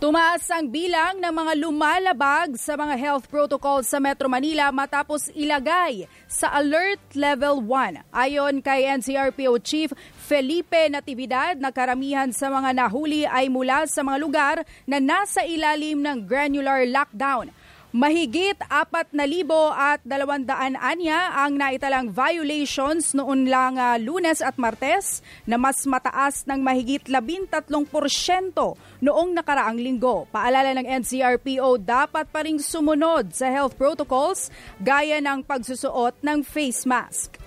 Tumaas 0.01 0.49
ang 0.49 0.65
bilang 0.65 1.21
ng 1.21 1.29
mga 1.29 1.53
lumalabag 1.61 2.57
sa 2.57 2.73
mga 2.73 2.97
health 2.97 3.29
protocols 3.29 3.85
sa 3.85 4.01
Metro 4.01 4.25
Manila 4.25 4.73
matapos 4.73 5.29
ilagay 5.37 6.09
sa 6.25 6.49
Alert 6.57 7.13
Level 7.13 7.61
1. 7.61 8.09
Ayon 8.09 8.65
kay 8.65 8.89
NCRPO 8.97 9.61
Chief 9.61 9.93
Felipe 10.31 10.87
Natividad 10.87 11.59
na 11.59 11.75
karamihan 11.75 12.31
sa 12.31 12.47
mga 12.47 12.71
nahuli 12.71 13.27
ay 13.27 13.51
mula 13.51 13.83
sa 13.83 13.99
mga 13.99 14.15
lugar 14.15 14.55
na 14.87 15.03
nasa 15.03 15.43
ilalim 15.43 15.99
ng 15.99 16.23
granular 16.23 16.87
lockdown. 16.87 17.51
Mahigit 17.91 18.55
4,000 18.71 19.11
at 19.75 19.99
200 20.07 20.47
anya 20.79 21.35
ang 21.35 21.59
naitalang 21.59 22.15
violations 22.15 23.11
noon 23.11 23.51
lang 23.51 23.75
uh, 23.75 23.99
lunes 23.99 24.39
at 24.39 24.55
martes 24.55 25.19
na 25.43 25.59
mas 25.59 25.83
mataas 25.83 26.47
ng 26.47 26.63
mahigit 26.63 27.03
13% 27.11 27.67
noong 29.03 29.29
nakaraang 29.35 29.83
linggo. 29.83 30.31
Paalala 30.31 30.71
ng 30.79 30.87
NCRPO 31.03 31.75
dapat 31.83 32.31
pa 32.31 32.47
rin 32.47 32.55
sumunod 32.55 33.35
sa 33.35 33.51
health 33.51 33.75
protocols 33.75 34.47
gaya 34.79 35.19
ng 35.19 35.43
pagsusuot 35.43 36.23
ng 36.23 36.39
face 36.47 36.87
mask. 36.87 37.40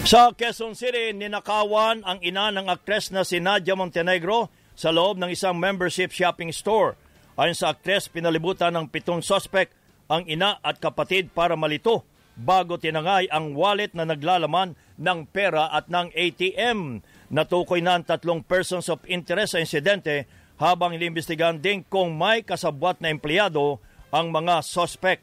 Sa 0.00 0.32
Quezon 0.32 0.72
City, 0.72 1.12
ninakawan 1.12 2.00
ang 2.08 2.24
ina 2.24 2.48
ng 2.48 2.72
aktres 2.72 3.12
na 3.12 3.20
si 3.20 3.36
Nadia 3.36 3.76
Montenegro 3.76 4.48
sa 4.72 4.88
loob 4.88 5.20
ng 5.20 5.28
isang 5.28 5.60
membership 5.60 6.08
shopping 6.08 6.48
store. 6.56 6.96
Ayon 7.36 7.52
sa 7.52 7.76
aktres, 7.76 8.08
pinalibutan 8.08 8.72
ng 8.72 8.88
pitong 8.88 9.20
suspect 9.20 9.76
ang 10.08 10.24
ina 10.24 10.56
at 10.64 10.80
kapatid 10.80 11.36
para 11.36 11.52
malito 11.52 12.08
bago 12.32 12.80
tinangay 12.80 13.28
ang 13.28 13.52
wallet 13.52 13.92
na 13.92 14.08
naglalaman 14.08 14.72
ng 14.96 15.28
pera 15.28 15.68
at 15.68 15.92
ng 15.92 16.08
ATM. 16.16 17.04
Natukoy 17.28 17.84
na 17.84 18.00
ang 18.00 18.04
tatlong 18.08 18.40
persons 18.40 18.88
of 18.88 19.04
interest 19.04 19.52
sa 19.52 19.60
insidente 19.60 20.24
habang 20.56 20.96
iniimbestigahan 20.96 21.60
din 21.60 21.84
kung 21.84 22.16
may 22.16 22.40
kasabwat 22.40 23.04
na 23.04 23.12
empleyado 23.12 23.76
ang 24.08 24.32
mga 24.32 24.64
suspect. 24.64 25.20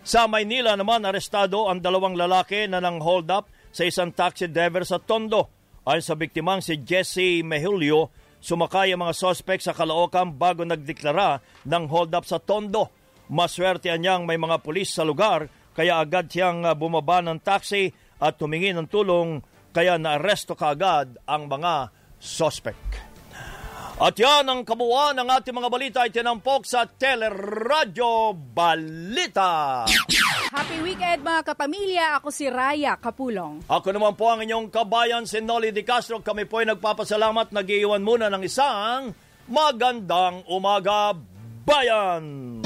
Sa 0.00 0.24
Maynila 0.24 0.76
naman 0.76 1.04
arestado 1.04 1.68
ang 1.68 1.80
dalawang 1.80 2.16
lalaki 2.16 2.64
na 2.68 2.80
nang 2.80 3.00
hold 3.04 3.28
up 3.28 3.48
sa 3.70 3.82
isang 3.86 4.10
taxi 4.14 4.50
driver 4.50 4.82
sa 4.86 4.98
Tondo. 4.98 5.48
Ayon 5.86 6.04
sa 6.04 6.18
biktimang 6.18 6.60
si 6.60 6.78
Jesse 6.84 7.40
Mejulio, 7.40 8.12
Sumakay 8.40 8.96
ang 8.96 9.04
mga 9.04 9.12
sospek 9.20 9.60
sa 9.60 9.76
Caloocan 9.76 10.32
bago 10.32 10.64
nagdeklara 10.64 11.44
ng 11.68 11.84
hold 11.92 12.16
up 12.16 12.24
sa 12.24 12.40
Tondo. 12.40 12.88
Maswerte 13.28 13.92
niyang 13.92 14.24
may 14.24 14.40
mga 14.40 14.64
pulis 14.64 14.96
sa 14.96 15.04
lugar 15.04 15.46
kaya 15.76 16.00
agad 16.00 16.32
siyang 16.32 16.64
ah, 16.64 16.72
bumaba 16.72 17.20
ng 17.20 17.36
taxi 17.44 17.92
at 18.16 18.40
humingi 18.40 18.72
ng 18.72 18.88
tulong 18.88 19.44
kaya 19.76 20.00
naaresto 20.00 20.56
kaagad 20.56 21.20
ang 21.28 21.46
mga 21.46 21.92
sospek. 22.16 23.09
At 24.00 24.16
yan 24.16 24.48
ang 24.48 24.64
kabuuan 24.64 25.12
ng 25.12 25.28
ating 25.28 25.52
mga 25.52 25.68
balita 25.68 25.98
ay 26.00 26.08
tinampok 26.08 26.64
sa 26.64 26.88
Teleradyo 26.88 28.32
Balita. 28.32 29.84
Happy 30.48 30.80
weekend 30.80 31.20
mga 31.20 31.52
kapamilya. 31.52 32.16
Ako 32.16 32.32
si 32.32 32.48
Raya 32.48 32.96
Kapulong. 32.96 33.60
Ako 33.68 33.92
naman 33.92 34.16
po 34.16 34.32
ang 34.32 34.40
inyong 34.40 34.72
kabayan, 34.72 35.28
si 35.28 35.44
Nolly 35.44 35.68
Di 35.68 35.84
Castro. 35.84 36.24
Kami 36.24 36.48
po 36.48 36.64
ay 36.64 36.72
nagpapasalamat. 36.72 37.52
Nag-iwan 37.52 38.00
muna 38.00 38.32
ng 38.32 38.40
isang 38.40 39.12
magandang 39.52 40.48
umaga, 40.48 41.12
bayan! 41.68 42.56